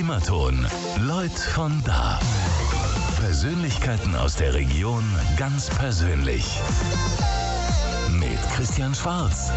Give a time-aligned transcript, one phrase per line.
[0.00, 0.66] Primaton.
[1.00, 2.18] Leut von da.
[3.20, 5.04] Persönlichkeiten aus der Region
[5.36, 6.58] ganz persönlich.
[8.10, 9.52] Mit Christian Schwarz.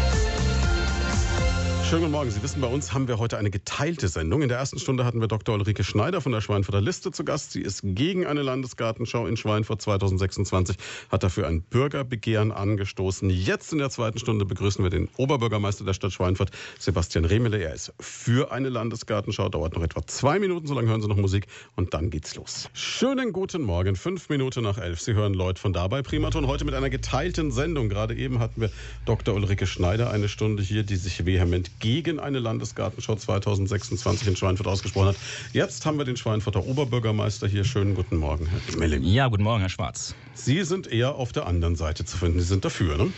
[1.94, 2.30] Schönen guten Morgen.
[2.32, 4.42] Sie wissen, bei uns haben wir heute eine geteilte Sendung.
[4.42, 5.54] In der ersten Stunde hatten wir Dr.
[5.54, 7.52] Ulrike Schneider von der Schweinfurter Liste zu Gast.
[7.52, 10.76] Sie ist gegen eine Landesgartenschau in Schweinfurt 2026,
[11.12, 13.30] hat dafür ein Bürgerbegehren angestoßen.
[13.30, 16.50] Jetzt in der zweiten Stunde begrüßen wir den Oberbürgermeister der Stadt Schweinfurt,
[16.80, 17.62] Sebastian Remele.
[17.62, 21.16] Er ist für eine Landesgartenschau, dauert noch etwa zwei Minuten, so lange hören Sie noch
[21.16, 22.68] Musik und dann geht's los.
[22.72, 25.00] Schönen guten Morgen, fünf Minuten nach elf.
[25.00, 27.88] Sie hören Leute von dabei Primaton heute mit einer geteilten Sendung.
[27.88, 28.70] Gerade eben hatten wir
[29.04, 29.32] Dr.
[29.32, 35.08] Ulrike Schneider eine Stunde hier, die sich vehement gegen eine Landesgartenschau 2026 in Schweinfurt ausgesprochen
[35.08, 35.16] hat.
[35.52, 37.62] Jetzt haben wir den Schweinfurter Oberbürgermeister hier.
[37.62, 39.02] Schönen guten Morgen, Herr Schmelling.
[39.02, 40.14] Ja, guten Morgen, Herr Schwarz.
[40.32, 42.40] Sie sind eher auf der anderen Seite zu finden.
[42.40, 43.12] Sie sind dafür, ne?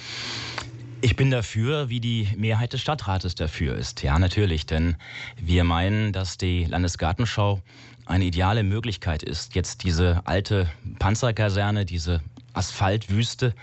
[1.00, 4.02] Ich bin dafür, wie die Mehrheit des Stadtrates dafür ist.
[4.02, 4.96] Ja, natürlich, denn
[5.40, 7.60] wir meinen, dass die Landesgartenschau
[8.04, 12.20] eine ideale Möglichkeit ist, jetzt diese alte Panzerkaserne, diese
[12.56, 13.54] Asphaltwüste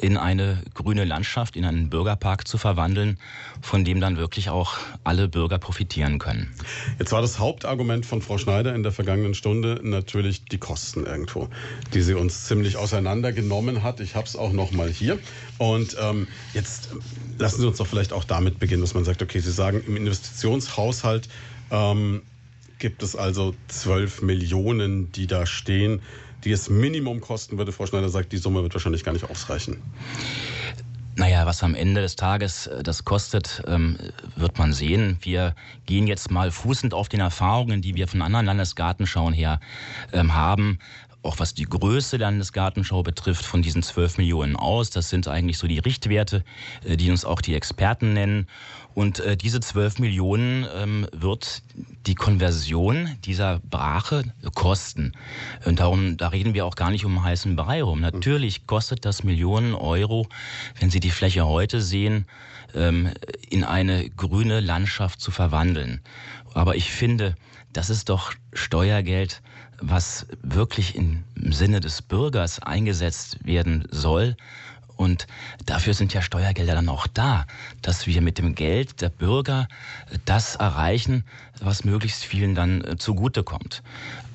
[0.00, 3.18] in eine grüne Landschaft, in einen Bürgerpark zu verwandeln,
[3.62, 6.52] von dem dann wirklich auch alle Bürger profitieren können.
[6.98, 11.48] Jetzt war das Hauptargument von Frau Schneider in der vergangenen Stunde natürlich die Kosten irgendwo,
[11.92, 14.00] die sie uns ziemlich auseinandergenommen hat.
[14.00, 15.18] Ich habe es auch noch mal hier.
[15.58, 16.90] Und ähm, jetzt
[17.38, 19.96] lassen Sie uns doch vielleicht auch damit beginnen, dass man sagt, okay, Sie sagen, im
[19.96, 21.28] Investitionshaushalt
[21.70, 22.22] ähm,
[22.78, 26.02] gibt es also 12 Millionen, die da stehen
[26.44, 27.72] die es Minimum kosten würde.
[27.72, 29.82] Frau Schneider sagt, die Summe wird wahrscheinlich gar nicht ausreichen.
[31.16, 33.98] Naja, was am Ende des Tages äh, das kostet, ähm,
[34.34, 35.16] wird man sehen.
[35.20, 35.54] Wir
[35.86, 39.60] gehen jetzt mal fußend auf den Erfahrungen, die wir von anderen Landesgartenschauen her
[40.12, 40.80] ähm, haben,
[41.22, 44.90] auch was die Größe der Landesgartenschau betrifft, von diesen 12 Millionen aus.
[44.90, 46.44] Das sind eigentlich so die Richtwerte,
[46.84, 48.48] äh, die uns auch die Experten nennen.
[48.94, 51.62] Und äh, diese 12 Millionen ähm, wird
[52.06, 54.22] die Konversion dieser Brache
[54.54, 55.12] kosten.
[55.64, 58.00] Und darum, da reden wir auch gar nicht um heißen Brei rum.
[58.00, 60.28] Natürlich kostet das Millionen Euro,
[60.78, 62.26] wenn Sie die Fläche heute sehen,
[62.74, 63.10] ähm,
[63.50, 66.00] in eine grüne Landschaft zu verwandeln.
[66.54, 67.34] Aber ich finde,
[67.72, 69.42] das ist doch Steuergeld,
[69.80, 74.36] was wirklich im Sinne des Bürgers eingesetzt werden soll
[74.96, 75.26] und
[75.66, 77.46] dafür sind ja Steuergelder dann auch da,
[77.82, 79.68] dass wir mit dem Geld der Bürger
[80.24, 81.24] das erreichen,
[81.60, 83.82] was möglichst vielen dann äh, zugutekommt.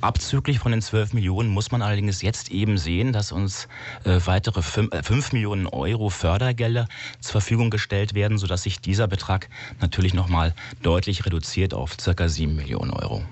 [0.01, 3.67] Abzüglich von den 12 Millionen muss man allerdings jetzt eben sehen, dass uns
[4.05, 6.87] äh, weitere 5, äh, 5 Millionen Euro Fördergelder
[7.19, 9.49] zur Verfügung gestellt werden, sodass sich dieser Betrag
[9.81, 13.23] natürlich nochmal deutlich reduziert auf circa 7 Millionen Euro.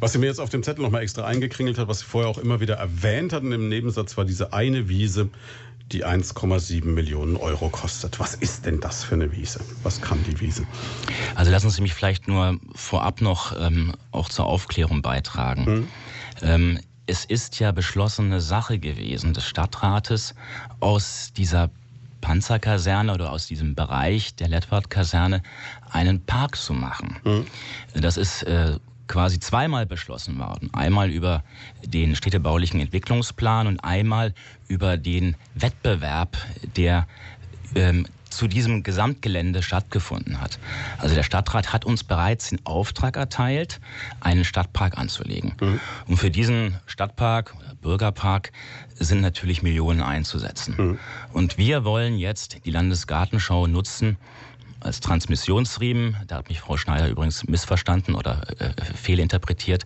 [0.00, 2.38] Was Sie mir jetzt auf dem Zettel nochmal extra eingekringelt hat, was Sie vorher auch
[2.38, 5.28] immer wieder erwähnt hatten im Nebensatz, war diese eine Wiese,
[5.92, 8.18] die 1,7 Millionen Euro kostet.
[8.18, 9.60] Was ist denn das für eine Wiese?
[9.82, 10.66] Was kann die Wiese?
[11.34, 15.66] Also lassen Sie mich vielleicht nur vorab noch ähm, auch zur Aufklärung beitragen.
[15.66, 15.88] Hm.
[16.42, 20.34] Ähm, es ist ja beschlossene Sache gewesen des Stadtrates
[20.80, 21.70] aus dieser
[22.20, 25.42] Panzerkaserne oder aus diesem Bereich der Lettwart-Kaserne
[25.88, 27.16] einen Park zu machen.
[27.22, 27.46] Mhm.
[27.94, 30.70] Das ist äh, quasi zweimal beschlossen worden.
[30.72, 31.44] Einmal über
[31.84, 34.34] den städtebaulichen Entwicklungsplan und einmal
[34.68, 36.36] über den Wettbewerb,
[36.76, 37.06] der
[37.74, 38.06] ähm,
[38.36, 40.58] zu diesem Gesamtgelände stattgefunden hat.
[40.98, 43.80] Also der Stadtrat hat uns bereits den Auftrag erteilt,
[44.20, 45.54] einen Stadtpark anzulegen.
[45.60, 45.80] Mhm.
[46.06, 48.52] Und für diesen Stadtpark, Bürgerpark,
[48.94, 50.74] sind natürlich Millionen einzusetzen.
[50.76, 50.98] Mhm.
[51.32, 54.18] Und wir wollen jetzt die Landesgartenschau nutzen,
[54.86, 56.16] als Transmissionsriemen.
[56.26, 59.84] Da hat mich Frau Schneider übrigens missverstanden oder äh, fehlinterpretiert.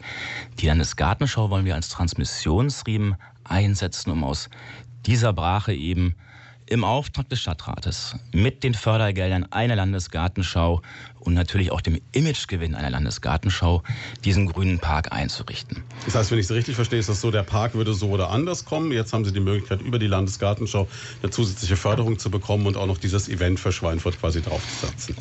[0.58, 4.48] Die Landesgartenschau wollen wir als Transmissionsriemen einsetzen, um aus
[5.06, 6.14] dieser Brache eben
[6.70, 10.80] im Auftrag des Stadtrates mit den Fördergeldern einer Landesgartenschau
[11.18, 13.82] und natürlich auch dem Imagegewinn einer Landesgartenschau
[14.24, 15.82] diesen grünen Park einzurichten.
[16.04, 18.30] Das heißt, wenn ich es richtig verstehe, ist das so, der Park würde so oder
[18.30, 18.92] anders kommen.
[18.92, 20.88] Jetzt haben Sie die Möglichkeit, über die Landesgartenschau
[21.22, 25.16] eine zusätzliche Förderung zu bekommen und auch noch dieses Event für Schweinfurt quasi draufzusetzen.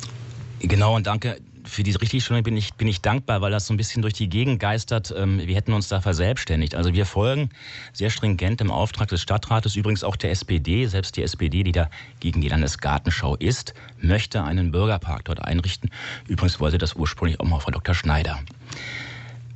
[0.60, 3.78] Genau, und danke für die Richtigstellung bin ich, bin ich dankbar, weil das so ein
[3.78, 5.14] bisschen durch die Gegend geistert.
[5.16, 6.76] Ähm, wir hätten uns da verselbstständigt.
[6.76, 7.50] Also wir folgen
[7.94, 11.90] sehr stringent im Auftrag des Stadtrates, übrigens auch der SPD, selbst die SPD, die da
[12.20, 15.90] gegen die Landesgartenschau ist, möchte einen Bürgerpark dort einrichten.
[16.28, 17.96] Übrigens wollte das ursprünglich auch mal Frau Dr.
[17.96, 18.40] Schneider.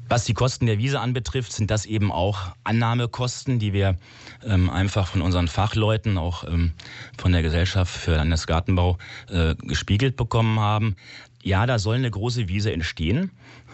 [0.09, 3.97] Was die Kosten der Wiese anbetrifft, sind das eben auch Annahmekosten, die wir
[4.45, 6.73] ähm, einfach von unseren Fachleuten, auch ähm,
[7.17, 8.99] von der Gesellschaft für Landesgartenbau
[9.31, 10.97] äh, gespiegelt bekommen haben.
[11.43, 13.31] Ja, da soll eine große Wiese entstehen.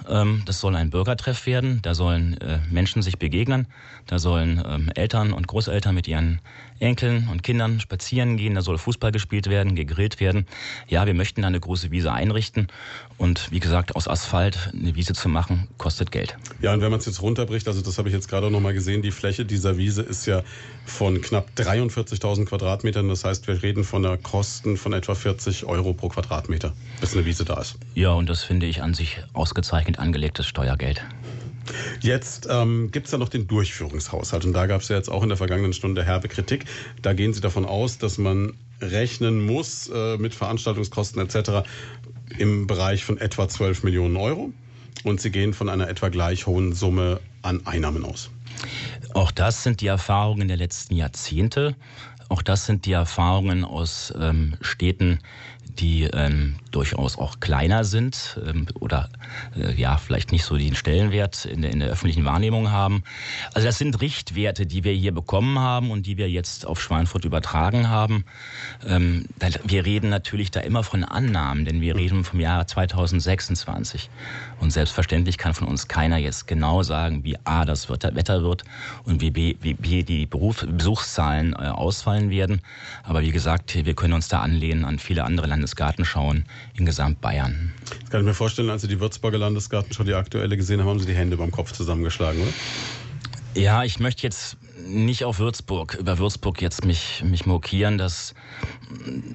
[0.07, 1.79] Ähm, das soll ein Bürgertreff werden.
[1.83, 3.67] Da sollen äh, Menschen sich begegnen.
[4.07, 6.41] Da sollen ähm, Eltern und Großeltern mit ihren
[6.79, 8.55] Enkeln und Kindern spazieren gehen.
[8.55, 10.45] Da soll Fußball gespielt werden, gegrillt werden.
[10.87, 12.67] Ja, wir möchten da eine große Wiese einrichten.
[13.17, 16.37] Und wie gesagt, aus Asphalt eine Wiese zu machen, kostet Geld.
[16.61, 18.73] Ja, und wenn man es jetzt runterbricht, also das habe ich jetzt gerade noch mal
[18.73, 20.43] gesehen, die Fläche dieser Wiese ist ja
[20.85, 23.09] von knapp 43.000 Quadratmetern.
[23.09, 27.25] Das heißt, wir reden von einer Kosten von etwa 40 Euro pro Quadratmeter, bis eine
[27.25, 27.77] Wiese da ist.
[27.95, 31.01] Ja, und das finde ich an sich ausgezeichnet angelegtes Steuergeld.
[32.01, 34.45] Jetzt ähm, gibt es ja noch den Durchführungshaushalt.
[34.45, 36.65] Und da gab es ja jetzt auch in der vergangenen Stunde herbe Kritik.
[37.01, 41.67] Da gehen Sie davon aus, dass man rechnen muss äh, mit Veranstaltungskosten etc.
[42.37, 44.51] im Bereich von etwa 12 Millionen Euro.
[45.03, 48.29] Und Sie gehen von einer etwa gleich hohen Summe an Einnahmen aus.
[49.13, 51.75] Auch das sind die Erfahrungen der letzten Jahrzehnte.
[52.27, 55.19] Auch das sind die Erfahrungen aus ähm, Städten,
[55.79, 59.09] die ähm, durchaus auch kleiner sind ähm, oder
[59.55, 63.03] äh, ja vielleicht nicht so den Stellenwert in der, in der öffentlichen Wahrnehmung haben.
[63.53, 67.25] Also das sind Richtwerte, die wir hier bekommen haben und die wir jetzt auf Schweinfurt
[67.25, 68.25] übertragen haben.
[68.85, 69.25] Ähm,
[69.63, 74.09] wir reden natürlich da immer von Annahmen, denn wir reden vom Jahr 2026
[74.59, 78.63] und selbstverständlich kann von uns keiner jetzt genau sagen, wie a das Wetter wird
[79.05, 82.61] und wie b, wie b die Beruf, Besuchszahlen äh, ausfallen werden.
[83.03, 86.45] Aber wie gesagt, wir können uns da anlehnen an viele andere Landesgartenschauen
[86.77, 87.73] in Gesamtbayern.
[88.01, 90.99] Das kann ich mir vorstellen, als Sie die Würzburger Landesgartenschau, die aktuelle gesehen haben, haben
[90.99, 92.51] Sie die Hände beim Kopf zusammengeschlagen, oder?
[93.55, 94.57] Ja, ich möchte jetzt
[94.89, 97.97] nicht auf Würzburg, über Würzburg jetzt mich, mich mokieren.
[97.97, 98.33] Das,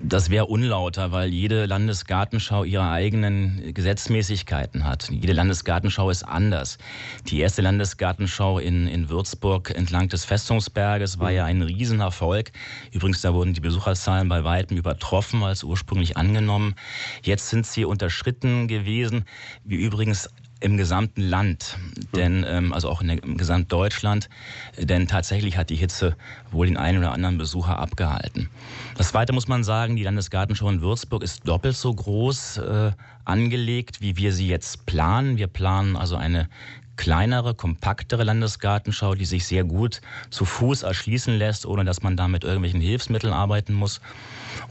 [0.03, 5.09] das wäre unlauter, weil jede Landesgartenschau ihre eigenen Gesetzmäßigkeiten hat.
[5.11, 6.79] Jede Landesgartenschau ist anders.
[7.27, 12.53] Die erste Landesgartenschau in, in Würzburg entlang des Festungsberges war ja ein Riesenerfolg.
[12.93, 16.75] Übrigens, da wurden die Besucherzahlen bei weitem übertroffen als ursprünglich angenommen.
[17.23, 19.25] Jetzt sind sie unterschritten gewesen,
[19.65, 20.29] wie übrigens
[20.64, 21.76] im gesamten Land,
[22.16, 24.31] denn ähm, also auch in der, im Gesamtdeutschland,
[24.78, 26.16] denn tatsächlich hat die Hitze
[26.50, 28.49] wohl den einen oder anderen Besucher abgehalten.
[28.96, 32.93] Das Zweite muss man sagen, die Landesgartenschau in Würzburg ist doppelt so groß äh,
[33.26, 35.37] angelegt, wie wir sie jetzt planen.
[35.37, 36.49] Wir planen also eine
[36.96, 40.00] kleinere, kompaktere Landesgartenschau, die sich sehr gut
[40.31, 44.00] zu Fuß erschließen lässt, ohne dass man da mit irgendwelchen Hilfsmitteln arbeiten muss.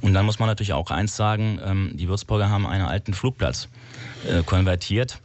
[0.02, 3.68] Und dann muss man natürlich auch eins sagen, ähm, die Würzburger haben einen alten Flugplatz
[4.28, 5.20] äh, konvertiert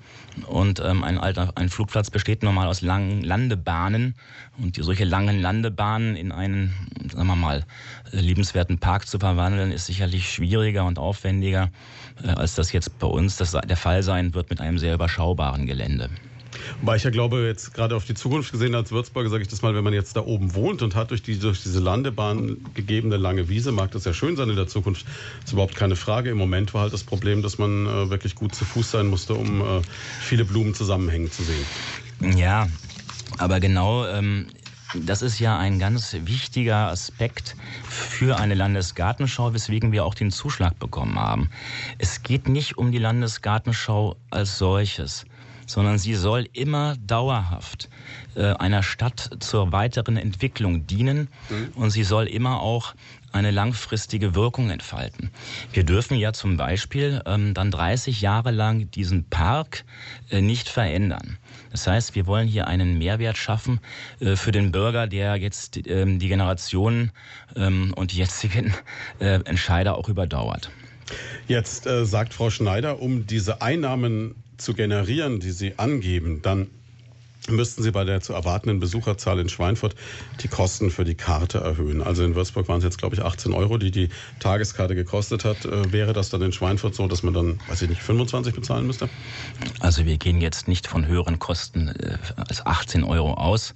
[0.44, 4.14] und ähm, ein, alter, ein Flugplatz besteht normal aus langen Landebahnen.
[4.58, 6.74] Und die, solche langen Landebahnen in einen,
[7.12, 7.64] sagen wir mal,
[8.10, 11.70] liebenswerten Park zu verwandeln, ist sicherlich schwieriger und aufwendiger,
[12.22, 15.66] äh, als das jetzt bei uns das der Fall sein wird mit einem sehr überschaubaren
[15.66, 16.10] Gelände.
[16.80, 19.62] Wobei ich ja glaube, jetzt gerade auf die Zukunft gesehen als Würzburger, sage ich das
[19.62, 23.16] mal, wenn man jetzt da oben wohnt und hat durch, die, durch diese Landebahn gegebene
[23.16, 25.06] lange Wiese, mag das ja schön sein in der Zukunft.
[25.40, 26.30] Das ist überhaupt keine Frage.
[26.30, 29.34] Im Moment war halt das Problem, dass man äh, wirklich gut zu Fuß sein musste,
[29.34, 29.80] um äh,
[30.20, 32.36] viele Blumen zusammenhängen zu sehen.
[32.36, 32.68] Ja,
[33.38, 34.46] aber genau ähm,
[34.94, 40.78] das ist ja ein ganz wichtiger Aspekt für eine Landesgartenschau, weswegen wir auch den Zuschlag
[40.78, 41.50] bekommen haben.
[41.98, 45.26] Es geht nicht um die Landesgartenschau als solches,
[45.68, 47.88] sondern sie soll immer dauerhaft
[48.34, 51.72] äh, einer Stadt zur weiteren Entwicklung dienen mhm.
[51.76, 52.94] und sie soll immer auch
[53.30, 55.30] eine langfristige Wirkung entfalten.
[55.72, 59.84] Wir dürfen ja zum Beispiel ähm, dann 30 Jahre lang diesen Park
[60.30, 61.36] äh, nicht verändern.
[61.70, 63.80] Das heißt, wir wollen hier einen Mehrwert schaffen
[64.20, 67.12] äh, für den Bürger, der jetzt ähm, die Generationen
[67.54, 68.72] ähm, und die jetzigen
[69.20, 70.70] äh, Entscheider auch überdauert.
[71.46, 76.68] Jetzt äh, sagt Frau Schneider, um diese Einnahmen zu generieren, die Sie angeben, dann
[77.50, 79.94] müssten Sie bei der zu erwartenden Besucherzahl in Schweinfurt
[80.40, 82.02] die Kosten für die Karte erhöhen.
[82.02, 84.08] Also in Würzburg waren es jetzt, glaube ich, 18 Euro, die die
[84.40, 85.64] Tageskarte gekostet hat.
[85.64, 88.86] Äh, wäre das dann in Schweinfurt so, dass man dann, weiß ich nicht, 25 bezahlen
[88.86, 89.08] müsste?
[89.80, 93.74] Also wir gehen jetzt nicht von höheren Kosten äh, als 18 Euro aus.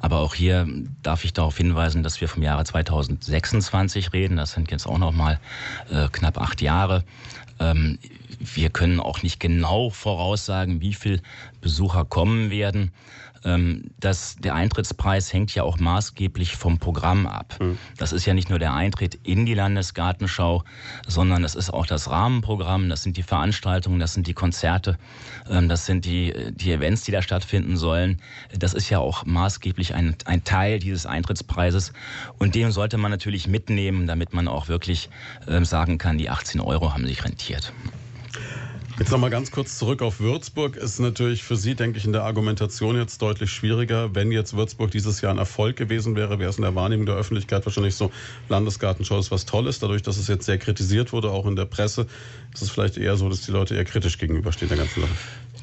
[0.00, 0.68] Aber auch hier
[1.02, 4.36] darf ich darauf hinweisen, dass wir vom Jahre 2026 reden.
[4.36, 5.40] Das sind jetzt auch noch mal
[5.90, 7.02] äh, knapp acht Jahre.
[7.58, 7.98] Ähm,
[8.38, 11.20] wir können auch nicht genau voraussagen, wie viel
[11.60, 12.92] Besucher kommen werden.
[13.44, 17.56] Ähm, das, der Eintrittspreis hängt ja auch maßgeblich vom Programm ab.
[17.60, 17.78] Mhm.
[17.96, 20.64] Das ist ja nicht nur der Eintritt in die Landesgartenschau,
[21.06, 24.98] sondern das ist auch das Rahmenprogramm, das sind die Veranstaltungen, das sind die Konzerte,
[25.48, 28.20] ähm, das sind die, die Events, die da stattfinden sollen.
[28.56, 31.92] Das ist ja auch maßgeblich ein, ein Teil dieses Eintrittspreises
[32.38, 35.10] und den sollte man natürlich mitnehmen, damit man auch wirklich
[35.46, 37.72] ähm, sagen kann, die 18 Euro haben sich rentiert.
[38.98, 40.74] Jetzt nochmal ganz kurz zurück auf Würzburg.
[40.74, 44.12] Ist natürlich für Sie, denke ich, in der Argumentation jetzt deutlich schwieriger.
[44.16, 47.14] Wenn jetzt Würzburg dieses Jahr ein Erfolg gewesen wäre, wäre es in der Wahrnehmung der
[47.14, 48.10] Öffentlichkeit wahrscheinlich so,
[48.48, 49.78] Landesgartenschau ist was Tolles.
[49.78, 52.08] Dadurch, dass es jetzt sehr kritisiert wurde, auch in der Presse,
[52.52, 55.12] ist es vielleicht eher so, dass die Leute eher kritisch gegenüberstehen der ganzen Sache.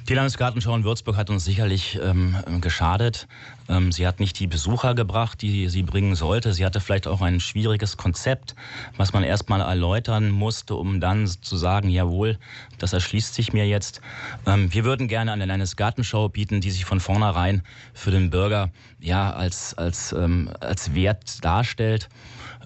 [0.08, 3.28] Die Landesgartenschau in Würzburg hat uns sicherlich ähm, geschadet.
[3.68, 6.54] Ähm, sie hat nicht die Besucher gebracht, die sie bringen sollte.
[6.54, 8.56] Sie hatte vielleicht auch ein schwieriges Konzept,
[8.98, 12.38] was man erstmal erläutern musste, um dann zu sagen, jawohl,
[12.78, 14.00] das erschließt sich mir jetzt.
[14.46, 17.64] Ähm, wir würden gerne eine Landesgartenschau bieten, die sich von vornherein
[17.96, 18.70] für den Bürger
[19.00, 22.10] ja als, als, ähm, als Wert darstellt.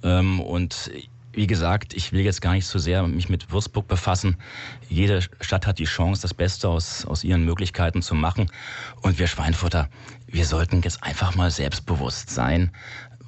[0.04, 0.92] Ähm, und
[1.40, 4.36] wie gesagt, ich will jetzt gar nicht so sehr mich mit Würzburg befassen.
[4.90, 8.52] Jede Stadt hat die Chance, das Beste aus, aus ihren Möglichkeiten zu machen.
[9.04, 9.88] Und wir Schweinfurter,
[10.28, 12.72] wir sollten jetzt einfach mal selbstbewusst sein,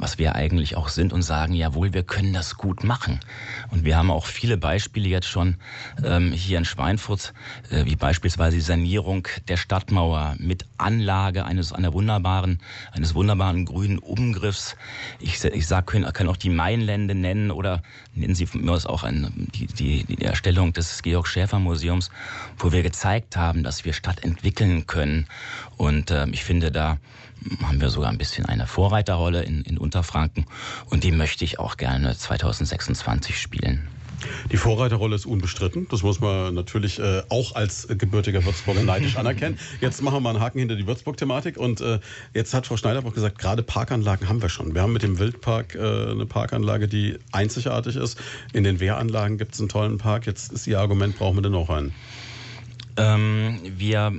[0.01, 3.19] was wir eigentlich auch sind und sagen, jawohl, wir können das gut machen.
[3.69, 5.55] Und wir haben auch viele Beispiele jetzt schon
[6.03, 7.33] ähm, hier in Schweinfurt,
[7.69, 12.59] äh, wie beispielsweise die Sanierung der Stadtmauer mit Anlage eines einer wunderbaren,
[12.91, 14.75] eines wunderbaren grünen Umgriffs.
[15.19, 17.83] Ich, ich sag, können, kann auch die Mainlände nennen oder
[18.15, 22.09] nennen Sie von mir aus auch ein, die, die, die Erstellung des Georg Schäfer Museums,
[22.57, 25.27] wo wir gezeigt haben, dass wir Stadt entwickeln können.
[25.77, 26.97] Und äh, ich finde, da
[27.63, 30.45] haben wir sogar ein bisschen eine Vorreiterrolle in, in Unterfranken
[30.89, 33.87] und die möchte ich auch gerne 2026 spielen.
[34.51, 35.87] Die Vorreiterrolle ist unbestritten.
[35.89, 39.57] Das muss man natürlich äh, auch als gebürtiger Würzburger neidisch anerkennen.
[39.79, 41.57] Jetzt machen wir mal einen Haken hinter die Würzburg-Thematik.
[41.57, 41.99] Und äh,
[42.33, 44.73] jetzt hat Frau Schneider auch gesagt, gerade Parkanlagen haben wir schon.
[44.73, 48.19] Wir haben mit dem Wildpark äh, eine Parkanlage, die einzigartig ist.
[48.53, 50.25] In den Wehranlagen gibt es einen tollen Park.
[50.25, 51.93] Jetzt ist Ihr Argument, brauchen wir denn noch einen?
[52.97, 54.13] Ähm, wir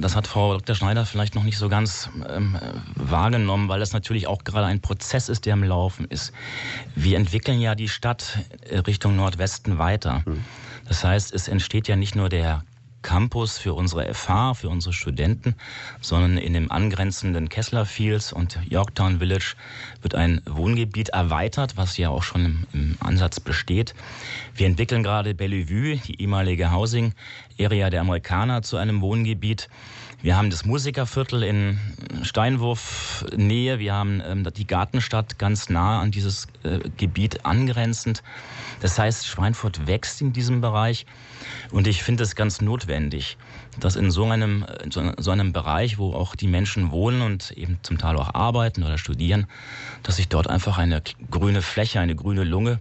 [0.00, 0.74] das hat Frau Dr.
[0.74, 2.58] Schneider vielleicht noch nicht so ganz ähm,
[2.94, 6.32] wahrgenommen, weil das natürlich auch gerade ein Prozess ist, der im Laufen ist.
[6.94, 8.38] Wir entwickeln ja die Stadt
[8.68, 10.24] äh, Richtung Nordwesten weiter.
[10.24, 10.44] Hm.
[10.88, 12.62] Das heißt, es entsteht ja nicht nur der
[13.06, 15.54] Campus für unsere FH, für unsere Studenten,
[16.00, 19.54] sondern in dem angrenzenden Kessler Fields und Yorktown Village
[20.02, 23.94] wird ein Wohngebiet erweitert, was ja auch schon im, im Ansatz besteht.
[24.56, 27.14] Wir entwickeln gerade Bellevue, die ehemalige Housing
[27.60, 29.68] Area der Amerikaner, zu einem Wohngebiet.
[30.26, 31.78] Wir haben das Musikerviertel in
[32.22, 33.78] Steinwurf-Nähe.
[33.78, 38.24] Wir haben ähm, die Gartenstadt ganz nah an dieses äh, Gebiet angrenzend.
[38.80, 41.06] Das heißt, Schweinfurt wächst in diesem Bereich.
[41.70, 43.38] Und ich finde es ganz notwendig,
[43.78, 47.78] dass in so einem, in so einem Bereich, wo auch die Menschen wohnen und eben
[47.82, 49.46] zum Teil auch arbeiten oder studieren,
[50.02, 52.80] dass sich dort einfach eine grüne Fläche, eine grüne Lunge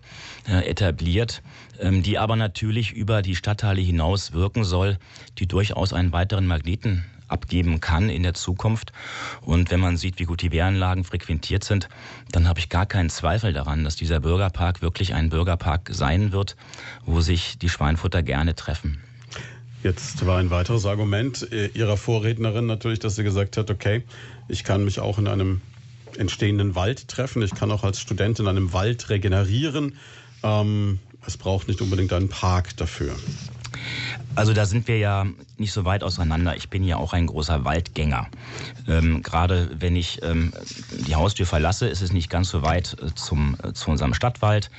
[0.50, 1.44] äh, etabliert,
[1.80, 4.98] ähm, die aber natürlich über die Stadtteile hinaus wirken soll,
[5.38, 8.92] die durchaus einen weiteren Magneten abgeben kann in der Zukunft.
[9.42, 11.90] Und wenn man sieht, wie gut die Wehranlagen frequentiert sind,
[12.32, 16.56] dann habe ich gar keinen Zweifel daran, dass dieser Bürgerpark wirklich ein Bürgerpark sein wird,
[17.06, 19.02] wo sich die Schweinfutter gerne treffen.
[19.84, 24.04] Jetzt war ein weiteres Argument äh, Ihrer Vorrednerin natürlich, dass sie gesagt hat, okay,
[24.48, 25.62] ich kann mich auch in einem
[26.18, 29.98] entstehenden Wald treffen, ich kann auch als Student in einem Wald regenerieren.
[30.42, 33.16] Ähm, es braucht nicht unbedingt einen Park dafür.
[34.36, 35.26] Also da sind wir ja
[35.58, 36.56] nicht so weit auseinander.
[36.58, 38.28] Ich bin ja auch ein großer Waldgänger.
[38.88, 40.52] Ähm, Gerade wenn ich ähm,
[41.08, 44.70] die Haustür verlasse, ist es nicht ganz so weit äh, zum, äh, zu unserem Stadtwald.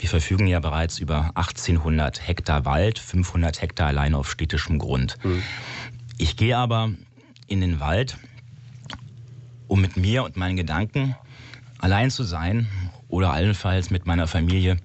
[0.00, 5.16] Wir verfügen ja bereits über 1800 Hektar Wald, 500 Hektar allein auf städtischem Grund.
[5.22, 5.42] Mhm.
[6.18, 6.90] Ich gehe aber
[7.46, 8.16] in den Wald,
[9.68, 11.14] um mit mir und meinen Gedanken
[11.78, 12.68] allein zu sein
[13.08, 14.76] oder allenfalls mit meiner Familie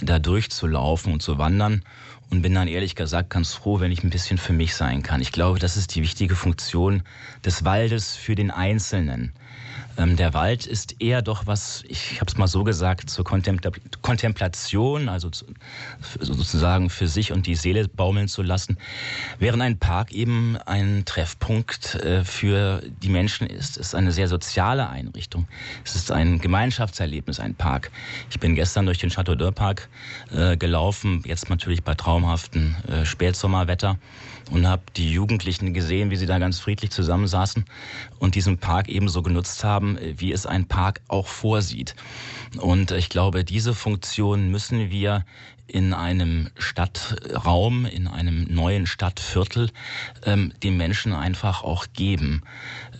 [0.00, 1.82] da durchzulaufen und zu wandern
[2.32, 5.20] und bin dann ehrlich gesagt ganz froh, wenn ich ein bisschen für mich sein kann.
[5.20, 7.02] Ich glaube, das ist die wichtige Funktion
[7.44, 9.34] des Waldes für den Einzelnen.
[9.98, 13.70] Ähm, der Wald ist eher doch was, ich habe es mal so gesagt, zur Kontempla
[14.00, 15.44] Kontemplation, also zu,
[16.18, 18.78] sozusagen für sich und die Seele baumeln zu lassen,
[19.38, 23.76] während ein Park eben ein Treffpunkt äh, für die Menschen ist.
[23.76, 25.46] Es ist eine sehr soziale Einrichtung.
[25.84, 27.90] Es ist ein Gemeinschaftserlebnis, ein Park.
[28.30, 29.88] Ich bin gestern durch den Chateau d'Or Park
[30.34, 33.98] äh, gelaufen, jetzt natürlich bei traumhaftem äh, Spätsommerwetter
[34.52, 37.64] und habe die Jugendlichen gesehen, wie sie da ganz friedlich zusammensaßen
[38.18, 41.94] und diesen Park ebenso genutzt haben, wie es ein Park auch vorsieht.
[42.60, 45.24] Und ich glaube, diese Funktion müssen wir
[45.66, 49.70] in einem Stadtraum, in einem neuen Stadtviertel
[50.24, 52.42] ähm, den Menschen einfach auch geben,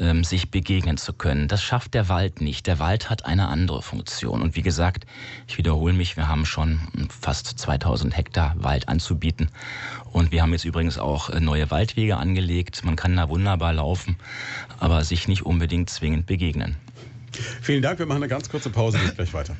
[0.00, 1.48] ähm, sich begegnen zu können.
[1.48, 2.66] Das schafft der Wald nicht.
[2.66, 4.42] Der Wald hat eine andere Funktion.
[4.42, 5.06] Und wie gesagt,
[5.46, 9.48] ich wiederhole mich, wir haben schon fast 2000 Hektar Wald anzubieten.
[10.12, 12.84] Und wir haben jetzt übrigens auch äh, neue Waldwege angelegt.
[12.84, 14.16] Man kann da wunderbar laufen,
[14.78, 16.76] aber sich nicht unbedingt zwingend begegnen.
[17.62, 17.98] Vielen Dank.
[17.98, 18.98] Wir machen eine ganz kurze Pause.
[18.98, 19.56] Geht gleich weiter.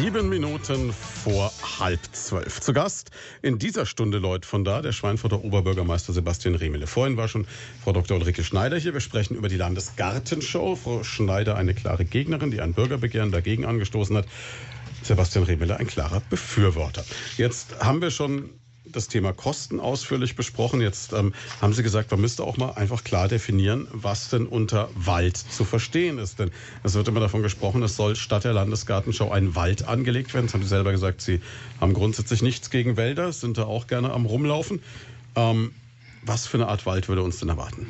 [0.00, 2.62] Sieben Minuten vor halb zwölf.
[2.62, 3.10] Zu Gast
[3.42, 6.86] in dieser Stunde Leut von da, der Schweinfurter Oberbürgermeister Sebastian Remele.
[6.86, 7.46] Vorhin war schon
[7.84, 8.16] Frau Dr.
[8.16, 8.94] Ulrike Schneider hier.
[8.94, 10.74] Wir sprechen über die Landesgartenshow.
[10.74, 14.24] Frau Schneider, eine klare Gegnerin, die ein Bürgerbegehren dagegen angestoßen hat.
[15.02, 17.04] Sebastian Remele, ein klarer Befürworter.
[17.36, 18.48] Jetzt haben wir schon
[18.92, 20.80] das Thema Kosten ausführlich besprochen.
[20.80, 24.88] Jetzt ähm, haben Sie gesagt, man müsste auch mal einfach klar definieren, was denn unter
[24.94, 26.38] Wald zu verstehen ist.
[26.38, 26.50] Denn
[26.82, 30.46] es wird immer davon gesprochen, es soll statt der Landesgartenschau ein Wald angelegt werden.
[30.46, 31.40] Das haben Sie selber gesagt, Sie
[31.80, 34.82] haben grundsätzlich nichts gegen Wälder, sind da auch gerne am Rumlaufen.
[35.36, 35.72] Ähm,
[36.22, 37.86] was für eine Art Wald würde uns denn erwarten?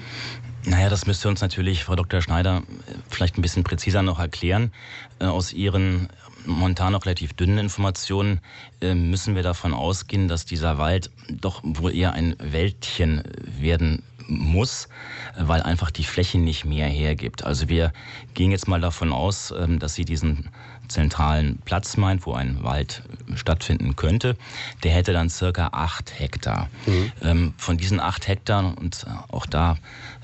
[0.64, 2.20] Naja, das müsste uns natürlich Frau Dr.
[2.20, 2.62] Schneider
[3.08, 4.72] vielleicht ein bisschen präziser noch erklären.
[5.18, 6.08] Äh, aus Ihren
[6.46, 8.40] momentan noch relativ dünnen Informationen
[8.80, 13.22] äh, müssen wir davon ausgehen, dass dieser Wald doch wohl eher ein Wäldchen
[13.60, 14.88] werden muss,
[15.36, 17.44] weil einfach die Fläche nicht mehr hergibt.
[17.44, 17.92] Also wir
[18.34, 20.50] gehen jetzt mal davon aus, ähm, dass Sie diesen
[20.90, 23.02] zentralen Platz meint, wo ein Wald
[23.34, 24.36] stattfinden könnte,
[24.82, 26.68] der hätte dann circa acht Hektar.
[26.86, 27.12] Mhm.
[27.22, 29.76] Ähm, von diesen acht Hektar, und auch da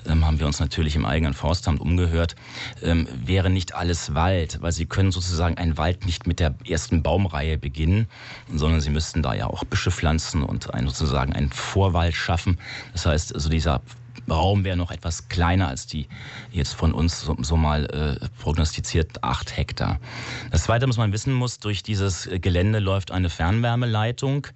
[0.07, 2.37] ähm, haben wir uns natürlich im eigenen Forstamt umgehört,
[2.83, 7.03] ähm, wäre nicht alles Wald, weil sie können sozusagen einen Wald nicht mit der ersten
[7.03, 8.09] Baumreihe beginnen,
[8.53, 12.59] sondern sie müssten da ja auch Büsche pflanzen und ein, sozusagen einen Vorwald schaffen.
[12.93, 13.81] Das heißt, also dieser
[14.29, 16.09] Raum wäre noch etwas kleiner als die
[16.51, 19.99] jetzt von uns so, so mal äh, prognostiziert acht Hektar.
[20.51, 24.47] Das Zweite, was man wissen muss, durch dieses Gelände läuft eine Fernwärmeleitung.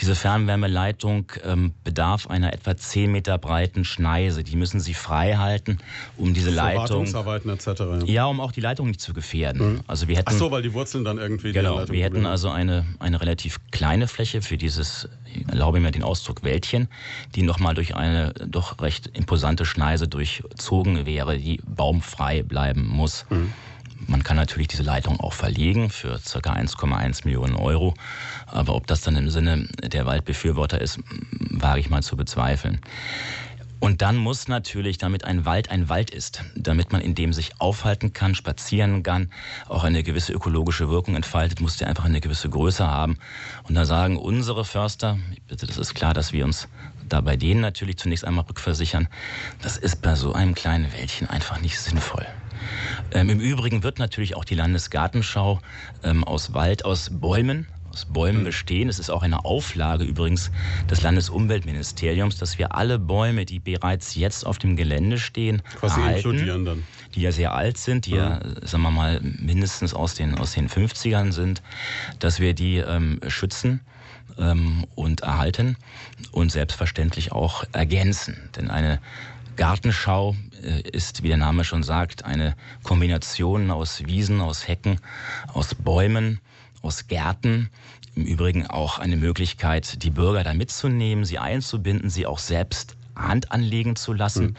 [0.00, 4.44] Diese Fernwärmeleitung ähm, bedarf einer etwa zehn Meter breiten Schneise.
[4.44, 5.78] Die müssen Sie frei halten,
[6.16, 7.04] um diese Leitung...
[7.04, 7.66] etc.
[7.66, 8.04] Ja.
[8.04, 9.74] ja, um auch die Leitung nicht zu gefährden.
[9.74, 9.80] Mhm.
[9.86, 10.30] Also wir hätten...
[10.30, 11.52] Ach so, weil die Wurzeln dann irgendwie...
[11.52, 16.02] Genau, wir hätten also eine, eine relativ kleine Fläche für dieses, ich erlaube mir den
[16.02, 16.88] Ausdruck, Wäldchen,
[17.34, 23.26] die nochmal durch eine doch recht imposante Schneise durchzogen wäre, die baumfrei bleiben muss.
[23.30, 23.52] Mhm.
[24.06, 26.52] Man kann natürlich diese Leitung auch verlegen für ca.
[26.52, 27.94] 1,1 Millionen Euro.
[28.46, 30.98] Aber ob das dann im Sinne der Waldbefürworter ist,
[31.50, 32.80] wage ich mal zu bezweifeln.
[33.80, 37.60] Und dann muss natürlich, damit ein Wald ein Wald ist, damit man in dem sich
[37.60, 39.30] aufhalten kann, spazieren kann,
[39.68, 43.18] auch eine gewisse ökologische Wirkung entfaltet, muss der einfach eine gewisse Größe haben.
[43.64, 45.18] Und da sagen unsere Förster,
[45.48, 46.66] bitte, das ist klar, dass wir uns
[47.08, 49.08] da bei denen natürlich zunächst einmal rückversichern,
[49.62, 52.26] das ist bei so einem kleinen Wäldchen einfach nicht sinnvoll.
[53.12, 55.60] Ähm, Im Übrigen wird natürlich auch die Landesgartenschau
[56.02, 58.44] ähm, aus Wald, aus Bäumen, aus Bäumen mhm.
[58.44, 58.88] bestehen.
[58.88, 60.50] Es ist auch eine Auflage übrigens
[60.90, 66.64] des Landesumweltministeriums, dass wir alle Bäume, die bereits jetzt auf dem Gelände stehen, Quasi erhalten,
[66.64, 66.82] dann.
[67.14, 68.16] die ja sehr alt sind, die mhm.
[68.16, 71.62] ja, sagen wir mal, mindestens aus den, aus den 50ern sind,
[72.18, 73.80] dass wir die ähm, schützen
[74.38, 75.76] ähm, und erhalten
[76.32, 78.50] und selbstverständlich auch ergänzen.
[78.56, 79.00] Denn eine
[79.56, 85.00] Gartenschau äh, ist, wie der Name schon sagt, eine Kombination aus Wiesen, aus Hecken,
[85.52, 86.40] aus Bäumen,
[86.82, 87.70] aus Gärten.
[88.16, 93.52] Im Übrigen auch eine Möglichkeit, die Bürger da mitzunehmen, sie einzubinden, sie auch selbst Hand
[93.52, 94.44] anlegen zu lassen.
[94.44, 94.56] Mhm.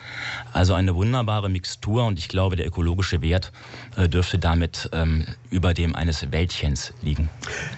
[0.53, 3.51] Also eine wunderbare Mixtur und ich glaube, der ökologische Wert
[3.97, 7.29] äh, dürfte damit ähm, über dem eines Wäldchens liegen.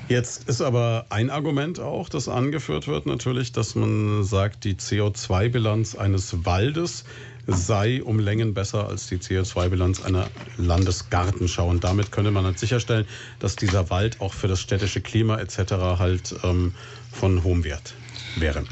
[0.08, 5.96] Jetzt ist aber ein Argument auch, das angeführt wird, natürlich, dass man sagt, die CO2-Bilanz
[5.96, 7.04] eines Waldes
[7.48, 11.68] sei um Längen besser als die CO2-Bilanz einer Landesgartenschau.
[11.68, 13.08] Und damit könnte man halt sicherstellen,
[13.40, 15.74] dass dieser Wald auch für das städtische Klima etc.
[15.98, 16.74] halt ähm,
[17.12, 17.94] von hohem Wert
[18.36, 18.64] wäre.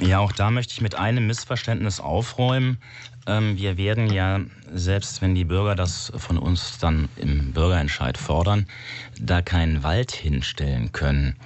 [0.00, 2.78] Ja, auch da möchte ich mit einem Missverständnis aufräumen.
[3.26, 4.40] Ähm, wir werden ja,
[4.72, 8.66] selbst wenn die Bürger das von uns dann im Bürgerentscheid fordern,
[9.18, 11.36] da keinen Wald hinstellen können,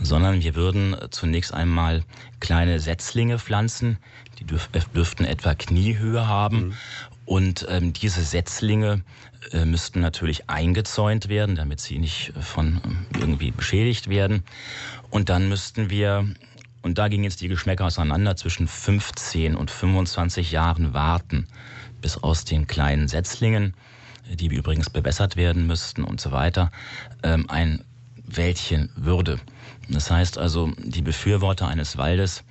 [0.00, 2.02] sondern wir würden zunächst einmal
[2.40, 3.98] kleine Setzlinge pflanzen,
[4.38, 6.68] die äh, dürften etwa Kniehöhe haben.
[6.68, 6.74] Mhm.
[7.26, 9.02] Und ähm, diese Setzlinge
[9.52, 14.42] äh, müssten natürlich eingezäunt werden, damit sie nicht von ähm, irgendwie beschädigt werden.
[15.10, 16.26] Und dann müssten wir
[16.82, 21.46] und da gingen jetzt die Geschmäcker auseinander zwischen 15 und 25 Jahren warten,
[22.00, 23.74] bis aus den kleinen Setzlingen,
[24.32, 26.70] die übrigens bewässert werden müssten und so weiter,
[27.22, 27.84] ähm, ein
[28.24, 29.40] Wäldchen würde.
[29.88, 32.44] Das heißt also, die Befürworter eines Waldes,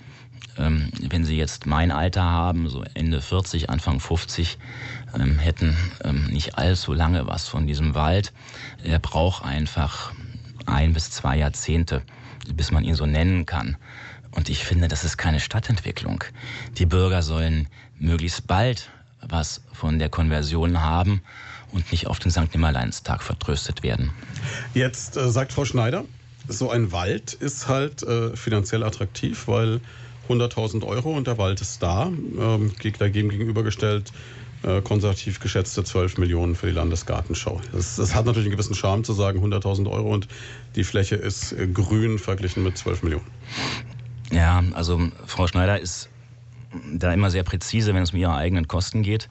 [0.58, 4.58] ähm, wenn sie jetzt mein Alter haben, so Ende 40, Anfang 50,
[5.18, 5.76] ähm, hätten
[6.30, 8.34] nicht allzu lange was von diesem Wald.
[8.84, 10.12] Er braucht einfach
[10.65, 12.04] ein bis zwei Jahrzehnte,
[12.54, 13.78] bis man ihn so nennen kann.
[14.39, 16.23] Und ich finde, das ist keine Stadtentwicklung.
[16.78, 17.67] Die Bürger sollen
[17.99, 18.89] möglichst bald
[19.21, 21.21] was von der Konversion haben
[21.73, 22.54] und nicht auf den St.
[22.54, 24.12] Nimmerleinstag vertröstet werden.
[24.73, 26.06] Jetzt äh, sagt Frau Schneider,
[26.47, 29.82] so ein Wald ist halt äh, finanziell attraktiv, weil
[30.30, 32.06] 100.000 Euro und der Wald ist da.
[32.06, 34.13] Ähm, dagegen gegenübergestellt
[34.63, 37.60] äh, konservativ geschätzte 12 Millionen für die Landesgartenschau.
[37.73, 40.30] Das, das hat natürlich einen gewissen Charme zu sagen 100.000 Euro und
[40.78, 43.25] die Fläche ist äh, grün verglichen mit 12 Millionen.
[44.32, 46.10] Ja, also Frau Schneider ist
[46.94, 49.28] da immer sehr präzise, wenn es um ihre eigenen Kosten geht.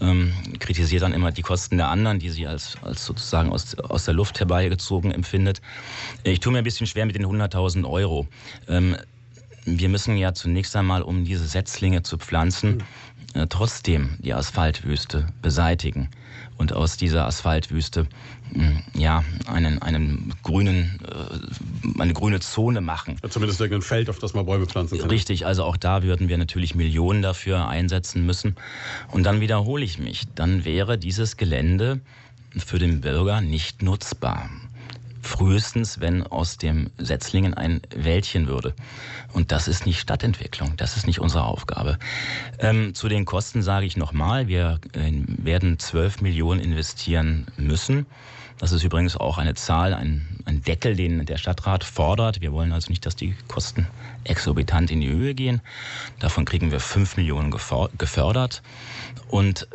[0.00, 4.04] Ähm, kritisiert dann immer die Kosten der anderen, die sie als, als sozusagen aus, aus
[4.04, 5.62] der Luft herbeigezogen empfindet.
[6.24, 8.26] Ich tue mir ein bisschen schwer mit den 100.000 Euro.
[8.68, 8.96] Ähm,
[9.64, 12.82] wir müssen ja zunächst einmal, um diese Setzlinge zu pflanzen,
[13.34, 16.10] äh, trotzdem die Asphaltwüste beseitigen
[16.64, 18.06] und aus dieser Asphaltwüste
[18.54, 23.16] hm, ja einen, einen grünen, äh, eine grüne Zone machen.
[23.22, 25.10] Ja, zumindest irgendein Feld, auf das man Bäume pflanzen kann.
[25.10, 28.56] Richtig, also auch da würden wir natürlich Millionen dafür einsetzen müssen.
[29.12, 32.00] Und dann wiederhole ich mich, dann wäre dieses Gelände
[32.56, 34.48] für den Bürger nicht nutzbar
[35.24, 38.74] frühestens, wenn aus dem Setzlingen ein Wäldchen würde.
[39.32, 41.98] Und das ist nicht Stadtentwicklung, das ist nicht unsere Aufgabe.
[42.58, 48.06] Ähm, zu den Kosten sage ich nochmal, wir äh, werden 12 Millionen investieren müssen.
[48.58, 52.40] Das ist übrigens auch eine Zahl, ein, ein Deckel, den der Stadtrat fordert.
[52.40, 53.88] Wir wollen also nicht, dass die Kosten
[54.22, 55.60] exorbitant in die Höhe gehen.
[56.20, 58.62] Davon kriegen wir 5 Millionen gefördert.
[59.28, 59.66] Und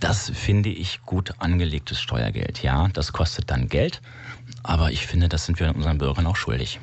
[0.00, 2.62] das finde ich gut angelegtes Steuergeld.
[2.62, 4.00] Ja, das kostet dann Geld.
[4.62, 6.80] Aber ich finde, das sind wir unseren Bürgern auch schuldig.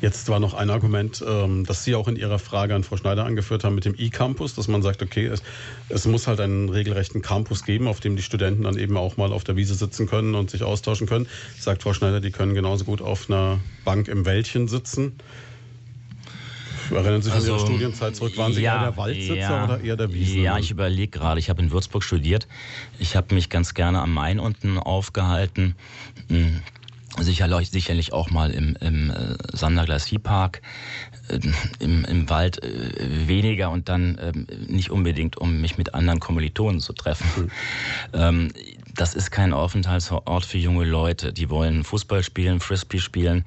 [0.00, 3.24] Jetzt war noch ein Argument, ähm, das Sie auch in Ihrer Frage an Frau Schneider
[3.24, 5.42] angeführt haben mit dem E-Campus, dass man sagt, okay, es,
[5.88, 9.32] es, muss halt einen regelrechten Campus geben, auf dem die Studenten dann eben auch mal
[9.32, 11.28] auf der Wiese sitzen können und sich austauschen können.
[11.56, 15.12] Sagt Frau Schneider, die können genauso gut auf einer Bank im Wäldchen sitzen.
[16.90, 18.36] Erinnern Sie sich also, an Ihre Studienzeit zurück?
[18.36, 20.42] Waren Sie ja, eher der Waldsitzer ja, oder eher der Wiesn?
[20.42, 21.38] Ja, ich überlege gerade.
[21.38, 22.48] Ich habe in Würzburg studiert.
[22.98, 25.76] Ich habe mich ganz gerne am Main unten aufgehalten.
[27.18, 30.62] Sicherlich, sicherlich auch mal im, im äh, Sander Glacis-Park,
[31.28, 31.40] äh,
[31.78, 34.32] im, im Wald äh, weniger und dann äh,
[34.66, 37.26] nicht unbedingt, um mich mit anderen Kommilitonen zu treffen.
[37.36, 37.50] Mhm.
[38.14, 38.52] Ähm,
[38.94, 41.32] das ist kein Aufenthaltsort für junge Leute.
[41.32, 43.44] Die wollen Fußball spielen, Frisbee spielen,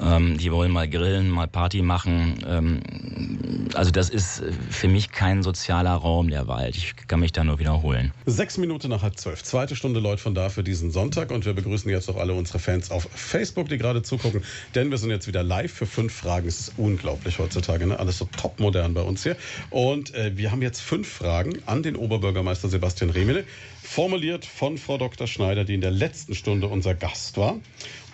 [0.00, 2.44] ähm, die wollen mal grillen, mal Party machen.
[2.46, 6.76] Ähm, also das ist für mich kein sozialer Raum, der Wald.
[6.76, 8.12] Ich kann mich da nur wiederholen.
[8.26, 9.42] Sechs Minuten nach halb zwölf.
[9.42, 12.58] Zweite Stunde Leute von da für diesen Sonntag und wir begrüßen jetzt auch alle unsere
[12.58, 14.42] Fans auf Facebook, die gerade zugucken,
[14.74, 16.48] denn wir sind jetzt wieder live für fünf Fragen.
[16.48, 17.98] Es ist unglaublich heutzutage, ne?
[17.98, 19.36] alles so top modern bei uns hier.
[19.70, 23.44] Und äh, wir haben jetzt fünf Fragen an den Oberbürgermeister Sebastian Remele
[23.90, 25.26] formuliert von Frau Dr.
[25.26, 27.58] Schneider, die in der letzten Stunde unser Gast war.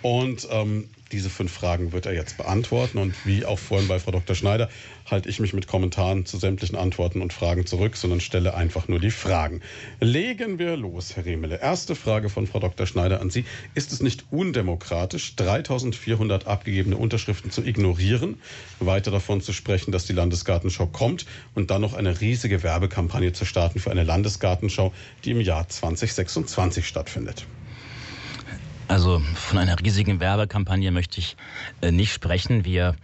[0.01, 2.97] Und ähm, diese fünf Fragen wird er jetzt beantworten.
[2.97, 4.35] Und wie auch vorhin bei Frau Dr.
[4.35, 4.69] Schneider
[5.05, 8.99] halte ich mich mit Kommentaren zu sämtlichen Antworten und Fragen zurück, sondern stelle einfach nur
[8.99, 9.61] die Fragen.
[9.99, 11.59] Legen wir los, Herr Remele.
[11.61, 12.85] Erste Frage von Frau Dr.
[12.85, 13.45] Schneider an Sie.
[13.73, 18.39] Ist es nicht undemokratisch, 3400 abgegebene Unterschriften zu ignorieren,
[18.79, 23.45] weiter davon zu sprechen, dass die Landesgartenschau kommt und dann noch eine riesige Werbekampagne zu
[23.45, 24.93] starten für eine Landesgartenschau,
[25.23, 27.45] die im Jahr 2026 stattfindet?
[28.87, 31.35] Also von einer riesigen Werbekampagne möchte ich
[31.81, 32.63] äh, nicht sprechen.
[32.63, 32.95] Wir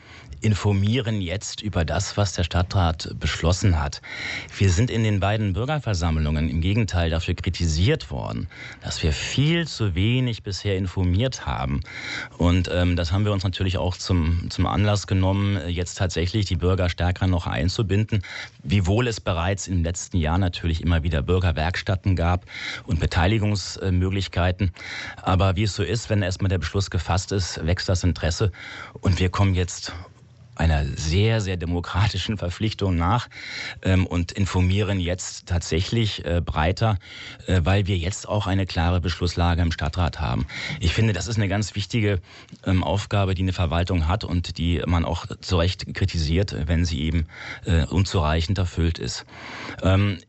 [0.43, 4.01] informieren jetzt über das, was der Stadtrat beschlossen hat.
[4.58, 8.47] Wir sind in den beiden Bürgerversammlungen im Gegenteil dafür kritisiert worden,
[8.82, 11.82] dass wir viel zu wenig bisher informiert haben.
[12.38, 16.58] Und ähm, das haben wir uns natürlich auch zum, zum Anlass genommen, jetzt tatsächlich die
[16.58, 18.21] Bürger stärker noch einzubinden,
[18.63, 22.45] wiewohl es bereits im letzten Jahr natürlich immer wieder Bürgerwerkstätten gab
[22.86, 24.73] und Beteiligungsmöglichkeiten.
[25.21, 28.51] Aber wie es so ist, wenn erstmal der Beschluss gefasst ist, wächst das Interesse
[28.99, 29.93] und wir kommen jetzt
[30.56, 33.28] einer sehr, sehr demokratischen Verpflichtung nach
[33.82, 36.98] ähm, und informieren jetzt tatsächlich äh, breiter,
[37.48, 40.46] äh, weil wir jetzt auch eine klare Beschlusslage im Stadtrat haben.
[40.80, 42.20] Ich finde, das ist eine ganz wichtige
[42.66, 47.02] ähm, Aufgabe, die eine Verwaltung hat und die man auch zu Recht kritisiert, wenn sie
[47.02, 47.28] eben
[47.66, 49.26] äh, unzureichend erfüllt ist.
[49.82, 50.20] Ähm,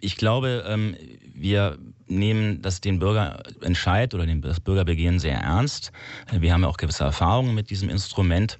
[0.00, 0.96] ich glaube, ähm,
[1.32, 1.78] wir
[2.18, 5.92] nehmen das den Bürgerentscheid oder das Bürgerbegehren sehr ernst.
[6.30, 8.58] Wir haben ja auch gewisse Erfahrungen mit diesem Instrument.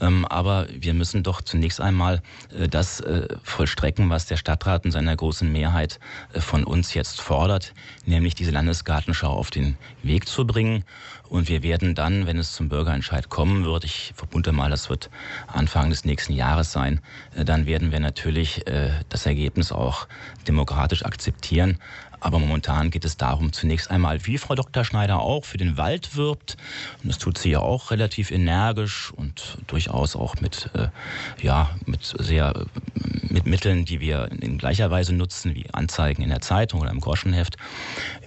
[0.00, 2.22] Ähm, aber wir müssen doch zunächst einmal
[2.56, 6.00] äh, das äh, vollstrecken, was der Stadtrat in seiner großen Mehrheit
[6.32, 10.84] äh, von uns jetzt fordert, nämlich diese Landesgartenschau auf den Weg zu bringen.
[11.28, 15.10] Und wir werden dann, wenn es zum Bürgerentscheid kommen wird, ich vermute mal, das wird
[15.46, 17.00] Anfang des nächsten Jahres sein,
[17.34, 18.62] dann werden wir natürlich
[19.08, 20.06] das Ergebnis auch
[20.46, 21.78] demokratisch akzeptieren.
[22.24, 24.82] Aber momentan geht es darum, zunächst einmal, wie Frau Dr.
[24.82, 26.56] Schneider auch für den Wald wirbt.
[27.02, 30.88] Und das tut sie ja auch relativ energisch und durchaus auch mit, äh,
[31.42, 32.64] ja, mit sehr,
[33.28, 37.00] mit Mitteln, die wir in gleicher Weise nutzen, wie Anzeigen in der Zeitung oder im
[37.00, 37.58] Groschenheft.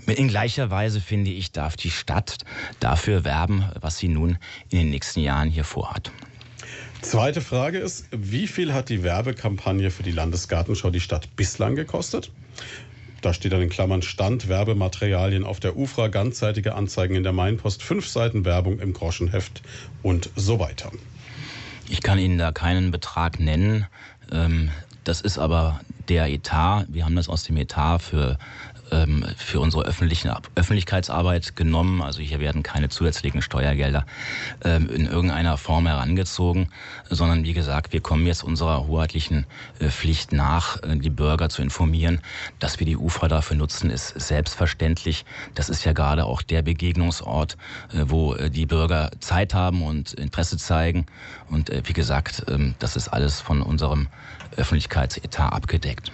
[0.06, 2.38] In gleicher Weise, finde ich, darf die Stadt
[2.80, 4.38] dafür werben, was sie nun
[4.70, 6.12] in den nächsten Jahren hier vorhat.
[7.02, 12.32] Zweite Frage ist, wie viel hat die Werbekampagne für die Landesgartenschau die Stadt bislang gekostet?
[13.22, 17.82] Da steht dann in Klammern Stand, Werbematerialien auf der UFRA, ganzseitige Anzeigen in der Mainpost,
[17.84, 19.62] fünf Seiten Werbung im Groschenheft
[20.04, 20.92] und so weiter.
[21.90, 23.88] Ich kann Ihnen da keinen Betrag nennen.
[24.32, 24.72] Ähm,
[25.04, 26.86] das ist aber der Etat.
[26.90, 28.38] Wir haben das aus dem Etat für
[28.91, 32.02] ähm, für unsere öffentlichen Öffentlichkeitsarbeit genommen.
[32.02, 34.06] Also hier werden keine zusätzlichen Steuergelder
[34.63, 36.69] ähm, in irgendeiner Form herangezogen,
[37.10, 39.45] sondern wie gesagt, wir kommen jetzt unserer hoheitlichen
[39.80, 42.21] äh, Pflicht nach, äh, die Bürger zu informieren.
[42.60, 45.26] Dass wir die UFA dafür nutzen, ist selbstverständlich.
[45.56, 47.58] Das ist ja gerade auch der Begegnungsort,
[47.93, 51.06] äh, wo äh, die Bürger Zeit haben und Interesse zeigen.
[51.50, 54.08] Und äh, wie gesagt, ähm, das ist alles von unserem
[54.56, 56.12] Öffentlichkeitsetat abgedeckt.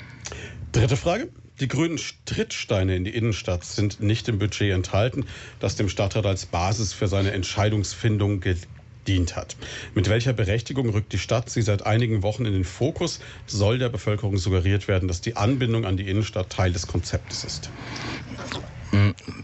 [0.71, 1.29] Dritte Frage.
[1.60, 5.26] Die grünen Trittsteine in die Innenstadt sind nicht im Budget enthalten,
[5.60, 9.56] das dem Stadtrat als Basis für seine Entscheidungsfindung gedient hat.
[9.94, 13.20] Mit welcher Berechtigung rückt die Stadt sie seit einigen Wochen in den Fokus?
[13.46, 17.70] Soll der Bevölkerung suggeriert werden, dass die Anbindung an die Innenstadt Teil des Konzeptes ist?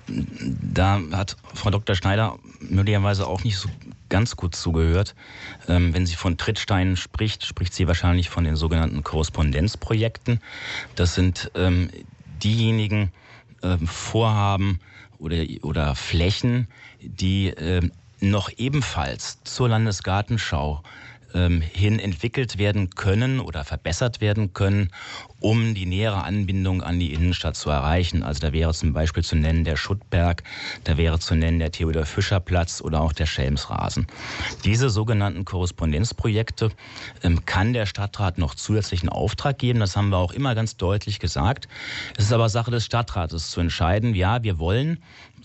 [0.07, 1.95] Da hat Frau Dr.
[1.95, 3.69] Schneider möglicherweise auch nicht so
[4.09, 5.15] ganz gut zugehört.
[5.67, 10.41] Ähm, wenn sie von Trittsteinen spricht, spricht sie wahrscheinlich von den sogenannten Korrespondenzprojekten.
[10.95, 11.89] Das sind ähm,
[12.43, 13.11] diejenigen
[13.63, 14.79] ähm, Vorhaben
[15.19, 16.67] oder, oder Flächen,
[17.01, 20.83] die ähm, noch ebenfalls zur Landesgartenschau
[21.33, 24.89] ähm, hin entwickelt werden können oder verbessert werden können,
[25.39, 28.23] um die nähere Anbindung an die Innenstadt zu erreichen.
[28.23, 30.43] Also da wäre zum Beispiel zu nennen der Schuttberg,
[30.83, 34.07] da wäre zu nennen der Theodor-Fischer-Platz oder auch der Schelmsrasen.
[34.65, 36.71] Diese sogenannten Korrespondenzprojekte
[37.23, 39.79] ähm, kann der Stadtrat noch zusätzlichen Auftrag geben.
[39.79, 41.67] Das haben wir auch immer ganz deutlich gesagt.
[42.17, 44.99] Es ist aber Sache des Stadtrates zu entscheiden, ja, wir wollen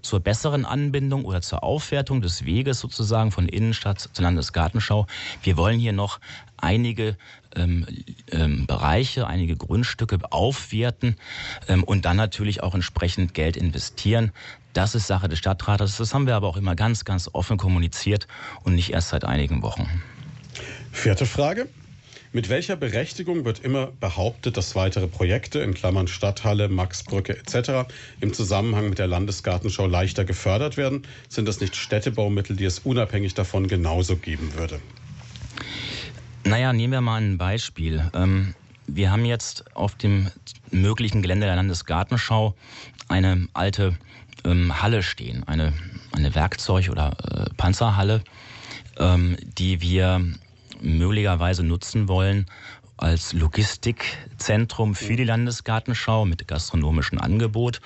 [0.04, 5.06] zur besseren Anbindung oder zur Aufwertung des Weges sozusagen von Innenstadt zur Landesgartenschau.
[5.42, 6.20] Wir wollen hier noch
[6.56, 7.16] einige
[7.56, 7.86] ähm,
[8.30, 11.16] ähm, Bereiche, einige Grundstücke aufwerten
[11.68, 14.32] ähm, und dann natürlich auch entsprechend Geld investieren.
[14.72, 15.96] Das ist Sache des Stadtrates.
[15.96, 18.26] Das haben wir aber auch immer ganz, ganz offen kommuniziert
[18.64, 19.88] und nicht erst seit einigen Wochen.
[20.92, 21.68] Vierte Frage.
[22.34, 27.88] Mit welcher Berechtigung wird immer behauptet, dass weitere Projekte in Klammern Stadthalle, Maxbrücke etc.
[28.20, 31.06] im Zusammenhang mit der Landesgartenschau leichter gefördert werden?
[31.28, 34.80] Sind das nicht Städtebaumittel, die es unabhängig davon genauso geben würde?
[36.42, 38.10] Naja, nehmen wir mal ein Beispiel.
[38.14, 38.56] Ähm,
[38.88, 40.28] wir haben jetzt auf dem
[40.72, 42.56] möglichen Gelände der Landesgartenschau
[43.06, 43.96] eine alte
[44.44, 45.72] ähm, Halle stehen, eine,
[46.10, 48.24] eine Werkzeug- oder äh, Panzerhalle,
[48.98, 50.20] ähm, die wir
[50.80, 52.46] möglicherweise nutzen wollen
[52.96, 57.80] als Logistikzentrum für die Landesgartenschau mit gastronomischem Angebot.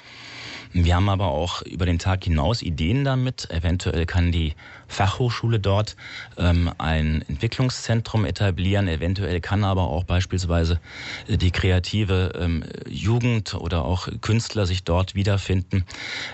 [0.72, 3.50] Wir haben aber auch über den Tag hinaus Ideen damit.
[3.50, 4.54] Eventuell kann die
[4.86, 5.96] Fachhochschule dort
[6.36, 8.86] ähm, ein Entwicklungszentrum etablieren.
[8.86, 10.78] Eventuell kann aber auch beispielsweise
[11.26, 15.84] die kreative ähm, Jugend oder auch Künstler sich dort wiederfinden.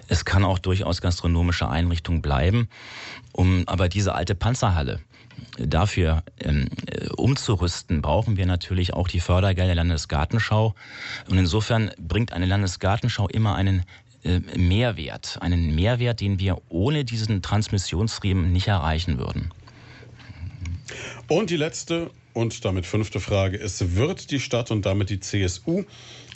[0.08, 2.68] Es kann auch durchaus gastronomische Einrichtung bleiben.
[3.30, 5.00] Um aber diese alte Panzerhalle
[5.58, 10.74] dafür ähm, äh, umzurüsten, brauchen wir natürlich auch die Fördergelder der Landesgartenschau.
[11.28, 13.84] Und insofern bringt eine Landesgartenschau immer einen
[14.24, 19.50] äh, Mehrwert, einen Mehrwert, den wir ohne diesen Transmissionsriemen nicht erreichen würden.
[21.28, 25.84] Und die letzte und damit fünfte Frage ist, wird die Stadt und damit die CSU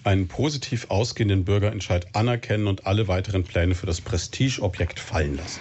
[0.05, 5.61] einen positiv ausgehenden Bürgerentscheid anerkennen und alle weiteren Pläne für das Prestigeobjekt fallen lassen?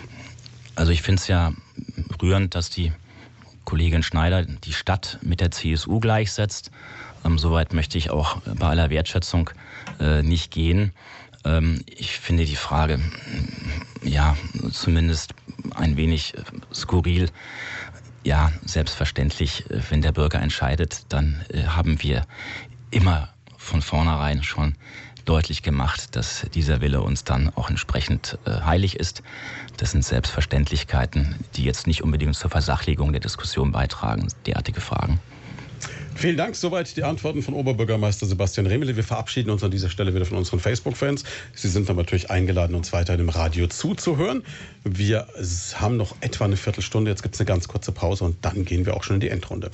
[0.75, 1.53] Also ich finde es ja
[2.21, 2.91] rührend, dass die
[3.67, 6.71] Kollegin Schneider die Stadt mit der CSU gleichsetzt.
[7.25, 9.49] Ähm, Soweit möchte ich auch bei aller Wertschätzung
[9.99, 10.93] äh, nicht gehen.
[11.43, 12.97] Ähm, ich finde die Frage,
[14.03, 14.37] ja,
[14.71, 15.33] zumindest
[15.75, 17.29] ein wenig äh, skurril.
[18.23, 22.25] Ja, selbstverständlich, äh, wenn der Bürger entscheidet, dann äh, haben wir
[22.89, 24.75] immer von vornherein schon
[25.27, 29.23] deutlich gemacht, dass dieser Wille uns dann auch entsprechend äh, heilig ist.
[29.77, 35.19] Das sind Selbstverständlichkeiten, die jetzt nicht unbedingt zur Versachlegung der Diskussion beitragen, derartige Fragen.
[36.15, 36.55] Vielen Dank.
[36.55, 38.95] Soweit die Antworten von Oberbürgermeister Sebastian Remele.
[38.95, 41.23] Wir verabschieden uns an dieser Stelle wieder von unseren Facebook-Fans.
[41.53, 44.41] Sie sind dann natürlich eingeladen, uns weiterhin im Radio zuzuhören.
[44.83, 45.27] Wir
[45.75, 47.11] haben noch etwa eine Viertelstunde.
[47.11, 49.29] Jetzt gibt es eine ganz kurze Pause und dann gehen wir auch schon in die
[49.29, 49.69] Endrunde.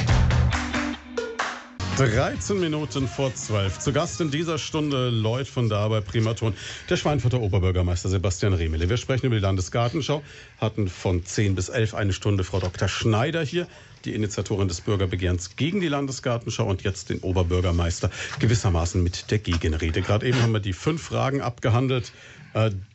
[1.96, 3.78] 13 Minuten vor 12.
[3.78, 6.56] Zu Gast in dieser Stunde Lloyd von da bei Primaton,
[6.90, 8.90] der Schweinfurter Oberbürgermeister Sebastian Remele.
[8.90, 10.24] Wir sprechen über die Landesgartenschau,
[10.58, 12.88] hatten von 10 bis 11 eine Stunde Frau Dr.
[12.88, 13.68] Schneider hier,
[14.06, 20.02] die Initiatorin des Bürgerbegehrens gegen die Landesgartenschau und jetzt den Oberbürgermeister gewissermaßen mit der Gegenrede.
[20.02, 22.12] Gerade eben haben wir die fünf Fragen abgehandelt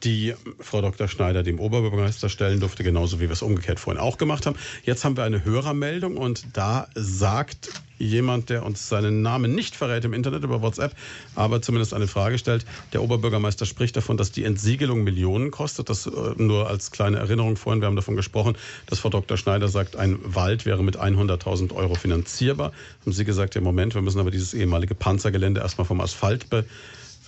[0.04, 1.08] die Frau Dr.
[1.08, 4.56] Schneider dem Oberbürgermeister stellen durfte, genauso wie wir es umgekehrt vorhin auch gemacht haben.
[4.84, 10.04] Jetzt haben wir eine Hörermeldung und da sagt jemand, der uns seinen Namen nicht verrät
[10.04, 10.94] im Internet über WhatsApp,
[11.34, 12.64] aber zumindest eine Frage stellt.
[12.92, 15.88] Der Oberbürgermeister spricht davon, dass die Entsiegelung Millionen kostet.
[15.88, 17.82] Das äh, nur als kleine Erinnerung vorhin.
[17.82, 19.36] Wir haben davon gesprochen, dass Frau Dr.
[19.36, 22.72] Schneider sagt, ein Wald wäre mit 100.000 Euro finanzierbar.
[23.02, 26.48] Haben Sie gesagt, im Moment, wir müssen aber dieses ehemalige Panzergelände erstmal vom Asphalt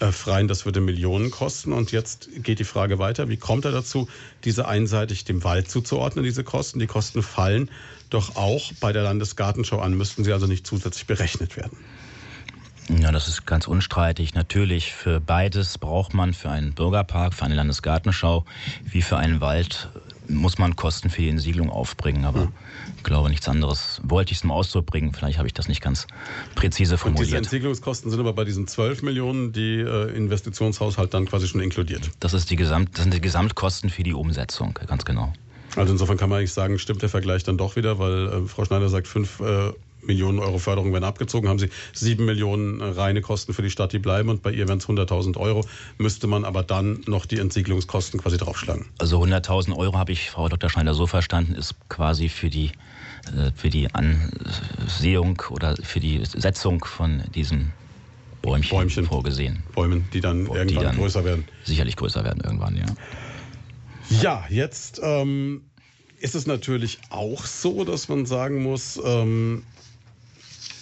[0.00, 0.48] befreien.
[0.48, 1.72] Das würde Millionen kosten.
[1.72, 3.28] Und jetzt geht die Frage weiter.
[3.28, 4.08] Wie kommt er dazu,
[4.44, 6.80] diese einseitig dem Wald zuzuordnen, diese Kosten?
[6.80, 7.70] Die Kosten fallen
[8.08, 11.78] doch auch bei der Landesgartenschau an, müssten sie also nicht zusätzlich berechnet werden.
[12.98, 14.34] Ja, das ist ganz unstreitig.
[14.34, 18.44] Natürlich, für beides braucht man für einen Bürgerpark, für eine Landesgartenschau
[18.84, 19.88] wie für einen Wald
[20.34, 22.24] muss man Kosten für die Entsiegelung aufbringen.
[22.24, 22.52] Aber hm.
[22.96, 25.12] ich glaube, nichts anderes wollte ich zum Ausdruck bringen.
[25.12, 26.06] Vielleicht habe ich das nicht ganz
[26.54, 27.20] präzise formuliert.
[27.20, 31.60] Und diese Entsiegelungskosten sind aber bei diesen 12 Millionen, die äh, Investitionshaushalt dann quasi schon
[31.60, 32.10] inkludiert.
[32.20, 35.32] Das, ist die Gesamt, das sind die Gesamtkosten für die Umsetzung, ganz genau.
[35.76, 38.64] Also insofern kann man eigentlich sagen, stimmt der Vergleich dann doch wieder, weil äh, Frau
[38.64, 43.20] Schneider sagt, fünf äh, Millionen Euro Förderung werden abgezogen, haben sie sieben Millionen äh, reine
[43.20, 45.64] Kosten für die Stadt, die bleiben und bei ihr wären es 100.000 Euro,
[45.98, 48.86] müsste man aber dann noch die Entsiegelungskosten quasi draufschlagen.
[48.98, 50.70] Also 100.000 Euro habe ich Frau Dr.
[50.70, 52.72] Schneider so verstanden, ist quasi für die,
[53.26, 57.72] äh, für die Ansehung oder für die Setzung von diesen
[58.42, 59.62] Bäumchen, Bäumchen vorgesehen.
[59.74, 61.44] Bäumen, die dann Bäumen, irgendwann die dann größer werden.
[61.64, 62.86] Sicherlich größer werden irgendwann, ja.
[64.08, 65.62] Ja, jetzt ähm,
[66.18, 69.64] ist es natürlich auch so, dass man sagen muss, ähm,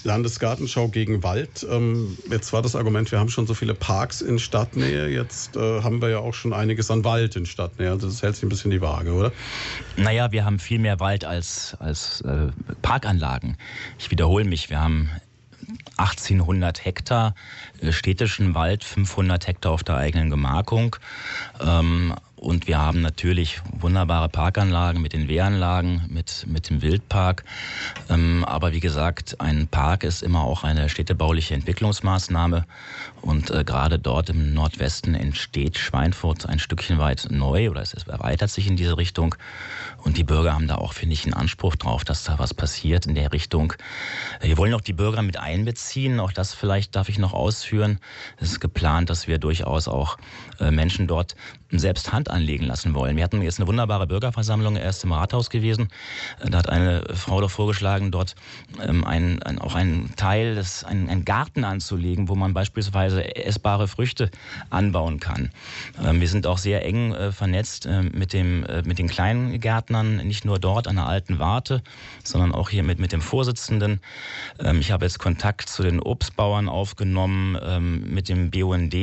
[0.09, 1.67] Landesgartenschau gegen Wald.
[1.71, 5.83] Ähm, jetzt war das Argument, wir haben schon so viele Parks in Stadtnähe, jetzt äh,
[5.83, 7.91] haben wir ja auch schon einiges an Wald in Stadtnähe.
[7.91, 9.33] Also das hält sich ein bisschen die Waage, oder?
[9.97, 12.49] Naja, wir haben viel mehr Wald als, als äh,
[12.83, 13.57] Parkanlagen.
[13.99, 15.11] Ich wiederhole mich, wir haben
[15.99, 17.35] 1800 Hektar
[17.81, 20.97] äh, städtischen Wald, 500 Hektar auf der eigenen Gemarkung.
[21.61, 27.45] Ähm, und wir haben natürlich wunderbare Parkanlagen mit den Wehranlagen, mit, mit dem Wildpark.
[28.09, 32.65] Ähm, aber wie gesagt, ein Park ist immer auch eine städtebauliche Entwicklungsmaßnahme.
[33.21, 38.51] Und äh, gerade dort im Nordwesten entsteht Schweinfurt ein Stückchen weit neu oder es erweitert
[38.51, 39.35] sich in diese Richtung.
[40.09, 43.05] Und die Bürger haben da auch, finde ich, einen Anspruch drauf, dass da was passiert
[43.05, 43.75] in der Richtung.
[44.41, 46.19] Wir wollen auch die Bürger mit einbeziehen.
[46.19, 47.99] Auch das vielleicht darf ich noch ausführen.
[48.39, 50.17] Es ist geplant, dass wir durchaus auch
[50.61, 51.37] äh, Menschen dort
[51.71, 53.17] selbst Hand anlegen lassen wollen.
[53.17, 55.89] Wir hatten jetzt eine wunderbare Bürgerversammlung erst im Rathaus gewesen.
[56.43, 58.35] Da hat eine Frau doch vorgeschlagen, dort
[58.83, 63.87] ähm, ein, ein, auch einen Teil, des, einen, einen Garten anzulegen, wo man beispielsweise essbare
[63.87, 64.31] Früchte
[64.71, 65.51] anbauen kann.
[66.03, 69.61] Ähm, wir sind auch sehr eng äh, vernetzt äh, mit, dem, äh, mit den kleinen
[69.61, 71.83] Gärtnern, nicht nur dort an der alten Warte,
[72.25, 74.01] sondern auch hier mit, mit dem Vorsitzenden.
[74.59, 78.95] Ähm, ich habe jetzt Kontakt zu den Obstbauern aufgenommen, ähm, mit dem BUND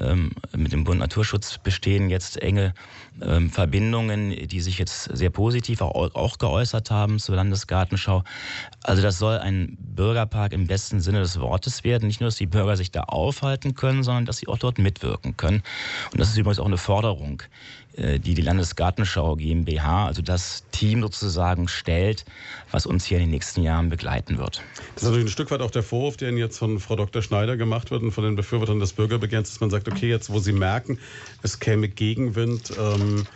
[0.00, 2.74] ähm, mit dem Bund Naturschutz bestehen jetzt enge
[3.22, 8.24] ähm, Verbindungen, die sich jetzt sehr positiv auch, auch geäußert haben zur Landesgartenschau.
[8.82, 12.08] Also das soll ein Bürgerpark im besten Sinne des Wortes werden.
[12.08, 15.36] Nicht nur, dass die Bürger sich da aufhalten können, sondern dass sie auch dort mitwirken
[15.36, 15.62] können.
[16.10, 17.42] Und das ist übrigens auch eine Forderung,
[17.96, 22.24] die die Landesgartenschau GmbH, also das Team sozusagen stellt,
[22.70, 24.62] was uns hier in den nächsten Jahren begleiten wird.
[24.94, 27.22] Das ist natürlich ein Stück weit auch der Vorwurf, der Ihnen jetzt von Frau Dr.
[27.22, 30.40] Schneider gemacht wird und von den Befürwortern des Bürgerbegehrens, dass man sagt, okay, jetzt wo
[30.40, 30.98] Sie merken,
[31.42, 33.26] es käme Gegenwind, ähm,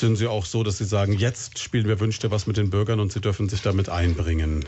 [0.00, 3.00] sind Sie auch so, dass Sie sagen, jetzt spielen wir Wünschte was mit den Bürgern
[3.00, 4.64] und Sie dürfen sich damit einbringen?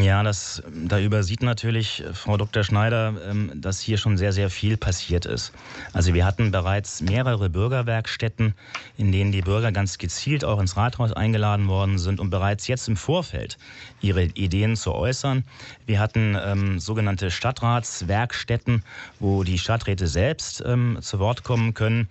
[0.00, 2.64] Ja, das, da übersieht natürlich Frau Dr.
[2.64, 5.52] Schneider, ähm, dass hier schon sehr, sehr viel passiert ist.
[5.92, 8.54] Also wir hatten bereits mehrere Bürgerwerkstätten,
[8.96, 12.88] in denen die Bürger ganz gezielt auch ins Rathaus eingeladen worden sind, um bereits jetzt
[12.88, 13.58] im Vorfeld
[14.04, 15.44] ihre Ideen zu äußern.
[15.86, 18.84] Wir hatten ähm, sogenannte Stadtratswerkstätten,
[19.18, 22.08] wo die Stadträte selbst ähm, zu Wort kommen können.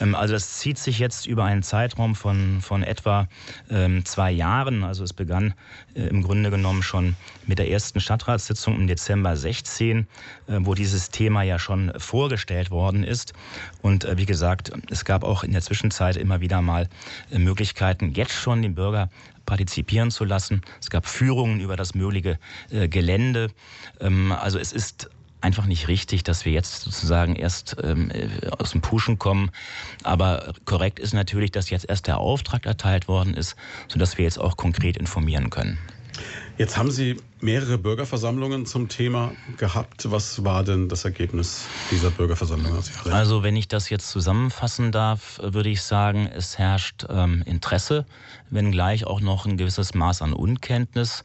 [0.00, 3.28] Ähm, also das zieht sich jetzt über einen Zeitraum von, von etwa
[3.70, 4.82] ähm, zwei Jahren.
[4.82, 5.54] Also es begann
[5.94, 7.14] äh, im Grunde genommen schon
[7.46, 9.98] mit der ersten Stadtratssitzung im Dezember 16,
[10.48, 13.34] äh, wo dieses Thema ja schon vorgestellt worden ist.
[13.82, 16.88] Und äh, wie gesagt, es gab auch in der Zwischenzeit immer wieder mal
[17.30, 19.08] äh, Möglichkeiten, jetzt schon den Bürger
[19.46, 20.62] partizipieren zu lassen.
[20.80, 22.38] Es gab Führungen über das mögliche
[22.70, 23.50] äh, Gelände.
[24.00, 25.08] Ähm, also es ist
[25.40, 29.50] einfach nicht richtig, dass wir jetzt sozusagen erst ähm, äh, aus dem Pushen kommen.
[30.02, 33.56] Aber korrekt ist natürlich, dass jetzt erst der Auftrag erteilt worden ist,
[33.88, 35.78] sodass wir jetzt auch konkret informieren können.
[36.58, 40.10] Jetzt haben Sie mehrere Bürgerversammlungen zum Thema gehabt.
[40.10, 42.82] Was war denn das Ergebnis dieser Bürgerversammlung?
[43.10, 48.06] Also wenn ich das jetzt zusammenfassen darf, würde ich sagen, es herrscht ähm, Interesse,
[48.48, 51.24] wenngleich auch noch ein gewisses Maß an Unkenntnis.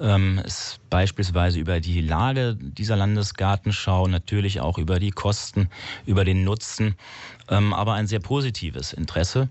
[0.00, 5.70] Ähm, es beispielsweise über die Lage dieser Landesgartenschau, natürlich auch über die Kosten,
[6.06, 6.96] über den Nutzen,
[7.48, 9.48] ähm, aber ein sehr positives Interesse.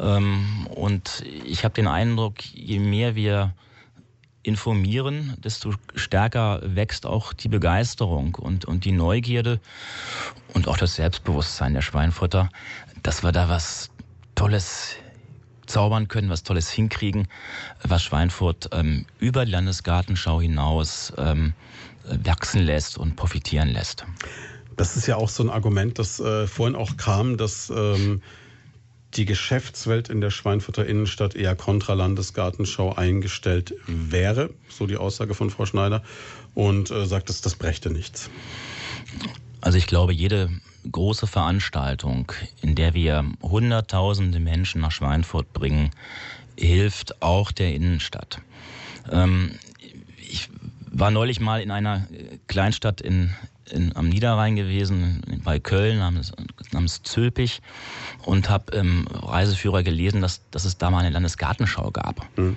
[0.00, 3.54] Ähm, und ich habe den Eindruck, je mehr wir
[4.42, 9.60] informieren, desto stärker wächst auch die Begeisterung und, und die Neugierde
[10.54, 12.48] und auch das Selbstbewusstsein der Schweinfutter,
[13.02, 13.90] dass wir da was
[14.34, 14.96] Tolles
[15.66, 17.28] zaubern können, was Tolles hinkriegen,
[17.82, 21.54] was Schweinfurt ähm, über die Landesgartenschau hinaus ähm,
[22.04, 24.04] wachsen lässt und profitieren lässt.
[24.76, 28.22] Das ist ja auch so ein Argument, das äh, vorhin auch kam, dass ähm,
[29.14, 35.50] die Geschäftswelt in der Schweinfurter Innenstadt eher kontra Landesgartenschau eingestellt wäre, so die Aussage von
[35.50, 36.02] Frau Schneider,
[36.54, 38.30] und äh, sagt, dass das brächte nichts.
[39.60, 40.50] Also ich glaube, jede
[40.90, 45.90] große Veranstaltung, in der wir Hunderttausende Menschen nach Schweinfurt bringen,
[46.58, 48.40] hilft auch der Innenstadt.
[49.10, 49.52] Ähm,
[50.18, 50.48] ich
[50.90, 52.06] war neulich mal in einer
[52.48, 53.34] Kleinstadt in,
[53.70, 56.32] in, am Niederrhein gewesen, bei Köln, namens,
[56.72, 57.60] namens Zülpich,
[58.24, 62.26] und habe im Reiseführer gelesen, dass, dass es da mal eine Landesgartenschau gab.
[62.38, 62.56] Mhm.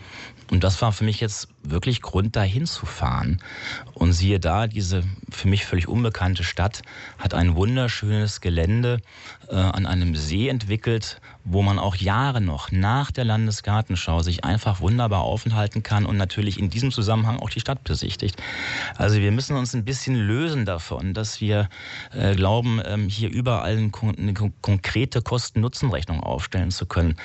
[0.51, 3.41] Und das war für mich jetzt wirklich Grund, dahin zu fahren.
[3.93, 6.83] Und siehe da, diese für mich völlig unbekannte Stadt
[7.17, 8.99] hat ein wunderschönes Gelände
[9.49, 14.81] äh, an einem See entwickelt, wo man auch Jahre noch nach der Landesgartenschau sich einfach
[14.81, 18.41] wunderbar aufenthalten kann und natürlich in diesem Zusammenhang auch die Stadt besichtigt.
[18.97, 21.69] Also wir müssen uns ein bisschen lösen davon, dass wir
[22.11, 27.15] äh, glauben, ähm, hier überall eine, eine konkrete Kosten-Nutzen-Rechnung aufstellen zu können,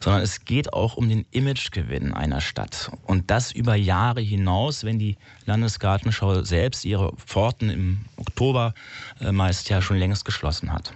[0.00, 2.92] sondern es geht auch um den Imagegewinn einer Stadt.
[3.04, 5.16] Und das über Jahre hinaus, wenn die
[5.46, 8.74] Landesgartenschau selbst ihre Pforten im Oktober
[9.20, 10.92] äh, meist ja schon längst geschlossen hat.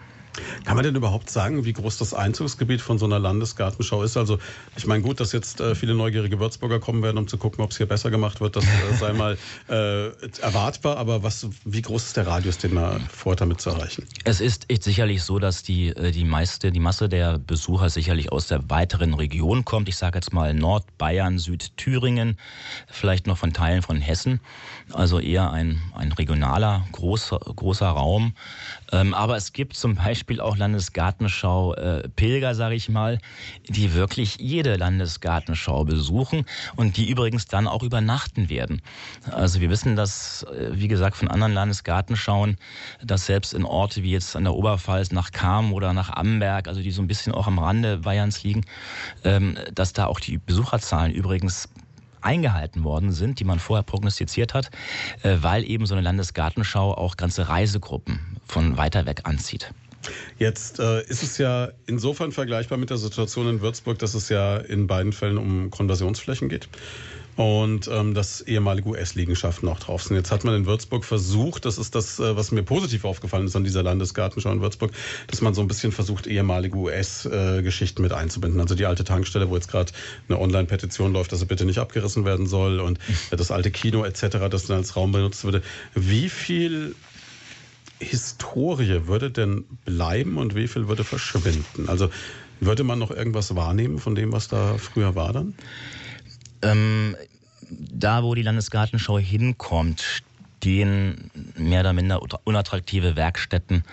[0.65, 4.17] Kann man denn überhaupt sagen, wie groß das Einzugsgebiet von so einer Landesgartenschau ist?
[4.17, 4.39] Also
[4.77, 7.71] ich meine, gut, dass jetzt äh, viele neugierige Würzburger kommen werden, um zu gucken, ob
[7.71, 8.57] es hier besser gemacht wird.
[8.57, 10.09] Das äh, sei mal äh,
[10.41, 10.97] erwartbar.
[10.97, 14.07] Aber was, wie groß ist der Radius, den man vorhat, damit zu erreichen?
[14.25, 18.49] Es ist sicherlich so, dass die, äh, die, meiste, die Masse der Besucher sicherlich aus
[18.49, 19.89] der weiteren Region kommt.
[19.89, 22.39] Ich sage jetzt mal Nordbayern, Südthüringen,
[22.89, 24.41] vielleicht noch von Teilen von Hessen.
[24.93, 28.35] Also eher ein, ein regionaler, großer, großer Raum.
[28.95, 33.19] Ähm, aber es gibt zum Beispiel auch Landesgartenschau äh, Pilger, sage ich mal,
[33.69, 36.45] die wirklich jede Landesgartenschau besuchen
[36.77, 38.83] und die übrigens dann auch übernachten werden.
[39.31, 42.57] Also wir wissen das, äh, wie gesagt, von anderen Landesgartenschauen,
[43.03, 46.81] dass selbst in Orte wie jetzt an der Oberpfalz nach Kam oder nach Amberg, also
[46.81, 48.65] die so ein bisschen auch am Rande Bayerns liegen,
[49.25, 51.69] ähm, dass da auch die Besucherzahlen übrigens
[52.25, 54.71] eingehalten worden sind, die man vorher prognostiziert hat,
[55.23, 59.73] äh, weil eben so eine Landesgartenschau auch ganze Reisegruppen von weiter weg anzieht.
[60.39, 64.59] Jetzt äh, ist es ja insofern vergleichbar mit der Situation in Würzburg, dass es ja
[64.59, 66.69] in beiden Fällen um Konversionsflächen geht
[67.37, 70.17] und ähm, dass ehemalige US-Liegenschaften auch drauf sind.
[70.17, 73.57] Jetzt hat man in Würzburg versucht, das ist das, äh, was mir positiv aufgefallen ist
[73.57, 74.93] an dieser Landesgartenschau in Würzburg,
[75.27, 78.61] dass man so ein bisschen versucht, ehemalige US-Geschichten mit einzubinden.
[78.61, 79.93] Also die alte Tankstelle, wo jetzt gerade
[80.29, 82.99] eine Online-Petition läuft, dass sie bitte nicht abgerissen werden soll und
[83.31, 85.63] äh, das alte Kino etc., das dann als Raum benutzt würde.
[85.95, 86.95] Wie viel
[87.99, 91.89] Historie würde denn bleiben und wie viel würde verschwinden?
[91.89, 92.11] Also
[92.61, 95.55] würde man noch irgendwas wahrnehmen von dem, was da früher war dann?
[96.65, 97.17] Ähm,
[97.71, 100.23] da, wo die Landesgartenschau hinkommt,
[100.65, 103.85] stehen mehr oder minder unattraktive Werkstätten,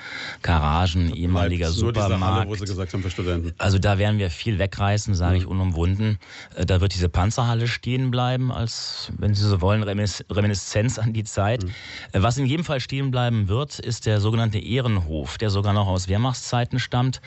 [0.42, 2.22] Garagen, ehemaliger Supermarkt.
[2.22, 3.54] Halle, wo Sie gesagt haben, für Studenten.
[3.58, 5.42] Also da werden wir viel wegreißen, sage mhm.
[5.42, 6.18] ich unumwunden.
[6.56, 11.26] Äh, da wird diese Panzerhalle stehen bleiben, als, wenn Sie so wollen, Reminiszenz an die
[11.26, 11.66] Zeit.
[11.66, 11.72] Mhm.
[12.14, 15.88] Äh, was in jedem Fall stehen bleiben wird, ist der sogenannte Ehrenhof, der sogar noch
[15.88, 17.20] aus Wehrmachtszeiten stammt,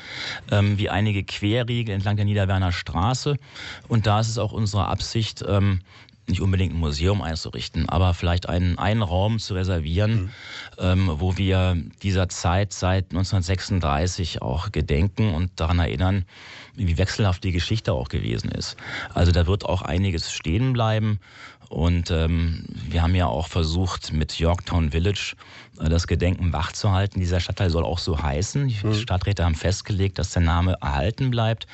[0.50, 3.36] ähm, wie einige Querriegel entlang der Niederwerner Straße.
[3.88, 5.80] Und da ist es auch unsere Absicht, ähm,
[6.26, 10.30] nicht unbedingt ein Museum einzurichten, aber vielleicht einen, einen Raum zu reservieren, mhm.
[10.78, 16.24] ähm, wo wir dieser Zeit seit 1936 auch gedenken und daran erinnern,
[16.74, 18.76] wie wechselhaft die Geschichte auch gewesen ist.
[19.12, 21.20] Also da wird auch einiges stehen bleiben.
[21.68, 25.34] Und ähm, wir haben ja auch versucht, mit Yorktown Village
[25.80, 27.20] äh, das Gedenken wachzuhalten.
[27.20, 28.68] Dieser Stadtteil soll auch so heißen.
[28.68, 28.94] Die mhm.
[28.94, 31.66] Stadträte haben festgelegt, dass der Name erhalten bleibt.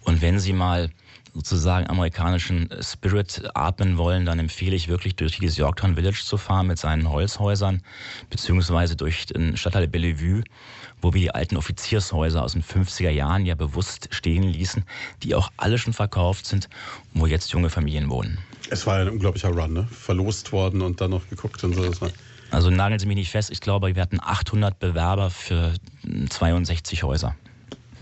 [0.00, 0.90] Und wenn Sie mal
[1.36, 6.66] sozusagen amerikanischen Spirit atmen wollen, dann empfehle ich wirklich durch dieses Yorktown Village zu fahren
[6.66, 7.82] mit seinen Holzhäusern,
[8.30, 10.42] beziehungsweise durch den Stadtteil Bellevue,
[11.02, 14.84] wo wir die alten Offiziershäuser aus den 50er Jahren ja bewusst stehen ließen,
[15.22, 16.70] die auch alle schon verkauft sind
[17.12, 18.38] und wo jetzt junge Familien wohnen.
[18.70, 19.88] Es war ein unglaublicher Run, ne?
[19.90, 22.08] Verlost worden und dann noch geguckt und so.
[22.50, 25.74] Also nageln Sie mich nicht fest, ich glaube, wir hatten 800 Bewerber für
[26.30, 27.36] 62 Häuser.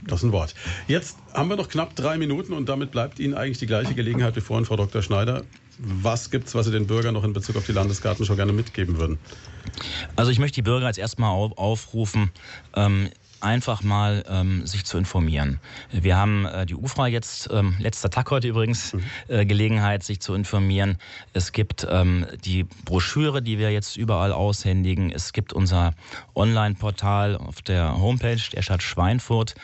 [0.06, 0.54] Das ist ein Wort.
[0.86, 4.36] Jetzt haben wir noch knapp drei Minuten und damit bleibt Ihnen eigentlich die gleiche Gelegenheit
[4.36, 5.02] wie vorhin, Frau Dr.
[5.02, 5.44] Schneider.
[5.78, 8.98] Was gibt es, was Sie den Bürgern noch in Bezug auf die Landesgartenschau gerne mitgeben
[8.98, 9.18] würden?
[10.14, 12.30] Also ich möchte die Bürger jetzt erstmal aufrufen,
[12.76, 13.10] ähm,
[13.44, 15.60] einfach mal ähm, sich zu informieren.
[15.92, 19.04] Wir haben äh, die UFRA jetzt, ähm, letzter Tag heute übrigens, mhm.
[19.28, 20.96] äh, Gelegenheit, sich zu informieren.
[21.34, 25.10] Es gibt ähm, die Broschüre, die wir jetzt überall aushändigen.
[25.10, 25.94] Es gibt unser
[26.34, 29.54] Online-Portal auf der Homepage der Stadt Schweinfurt.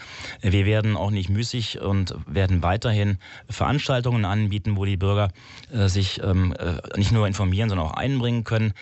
[0.43, 3.19] Wir werden auch nicht müßig und werden weiterhin
[3.49, 5.31] Veranstaltungen anbieten, wo die Bürger
[5.73, 8.75] äh, sich ähm, äh, nicht nur informieren, sondern auch einbringen können,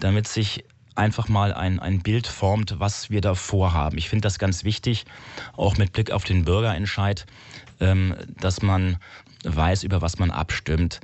[0.00, 0.64] damit sich
[0.96, 3.98] einfach mal ein, ein Bild formt, was wir da vorhaben.
[3.98, 5.04] Ich finde das ganz wichtig,
[5.56, 7.26] auch mit Blick auf den Bürgerentscheid,
[7.78, 8.98] dass man
[9.44, 11.00] weiß, über was man abstimmt.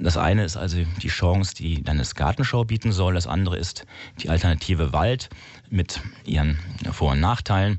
[0.00, 3.14] Das eine ist also die Chance, die Landesgartenschau bieten soll.
[3.14, 3.86] Das andere ist
[4.22, 5.28] die Alternative Wald
[5.70, 6.58] mit ihren
[6.92, 7.78] Vor- und Nachteilen.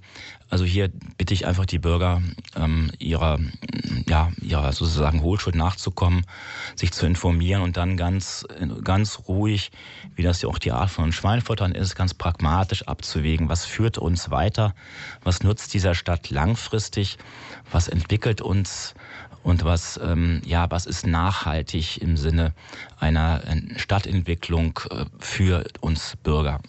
[0.52, 2.22] Also hier bitte ich einfach die Bürger,
[2.58, 3.40] ähm, ihrer,
[4.06, 6.26] ja, ihrer sozusagen Hohlschuld nachzukommen,
[6.76, 8.46] sich zu informieren und dann ganz,
[8.84, 9.72] ganz ruhig,
[10.14, 14.30] wie das ja auch die Art von Schweinfuttern ist, ganz pragmatisch abzuwägen, was führt uns
[14.30, 14.76] weiter,
[15.24, 17.18] was nutzt dieser Stadt langfristig,
[17.72, 18.94] was entwickelt uns
[19.44, 22.54] und was, ähm, ja, was ist nachhaltig im Sinne
[23.00, 23.42] einer
[23.78, 26.62] Stadtentwicklung äh, für uns Bürger.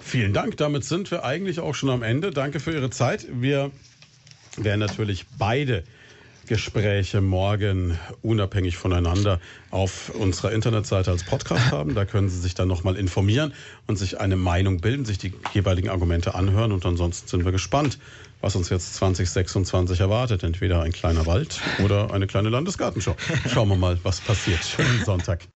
[0.00, 0.56] Vielen Dank.
[0.56, 2.30] Damit sind wir eigentlich auch schon am Ende.
[2.30, 3.26] Danke für Ihre Zeit.
[3.32, 3.70] Wir
[4.56, 5.84] werden natürlich beide
[6.46, 9.40] Gespräche morgen unabhängig voneinander
[9.70, 11.94] auf unserer Internetseite als Podcast haben.
[11.94, 13.54] Da können Sie sich dann nochmal informieren
[13.86, 16.72] und sich eine Meinung bilden, sich die jeweiligen Argumente anhören.
[16.72, 17.98] Und ansonsten sind wir gespannt,
[18.40, 20.42] was uns jetzt 2026 erwartet.
[20.42, 23.16] Entweder ein kleiner Wald oder eine kleine Landesgartenschau.
[23.48, 24.64] Schauen wir mal, was passiert.
[24.64, 25.40] Schönen Sonntag.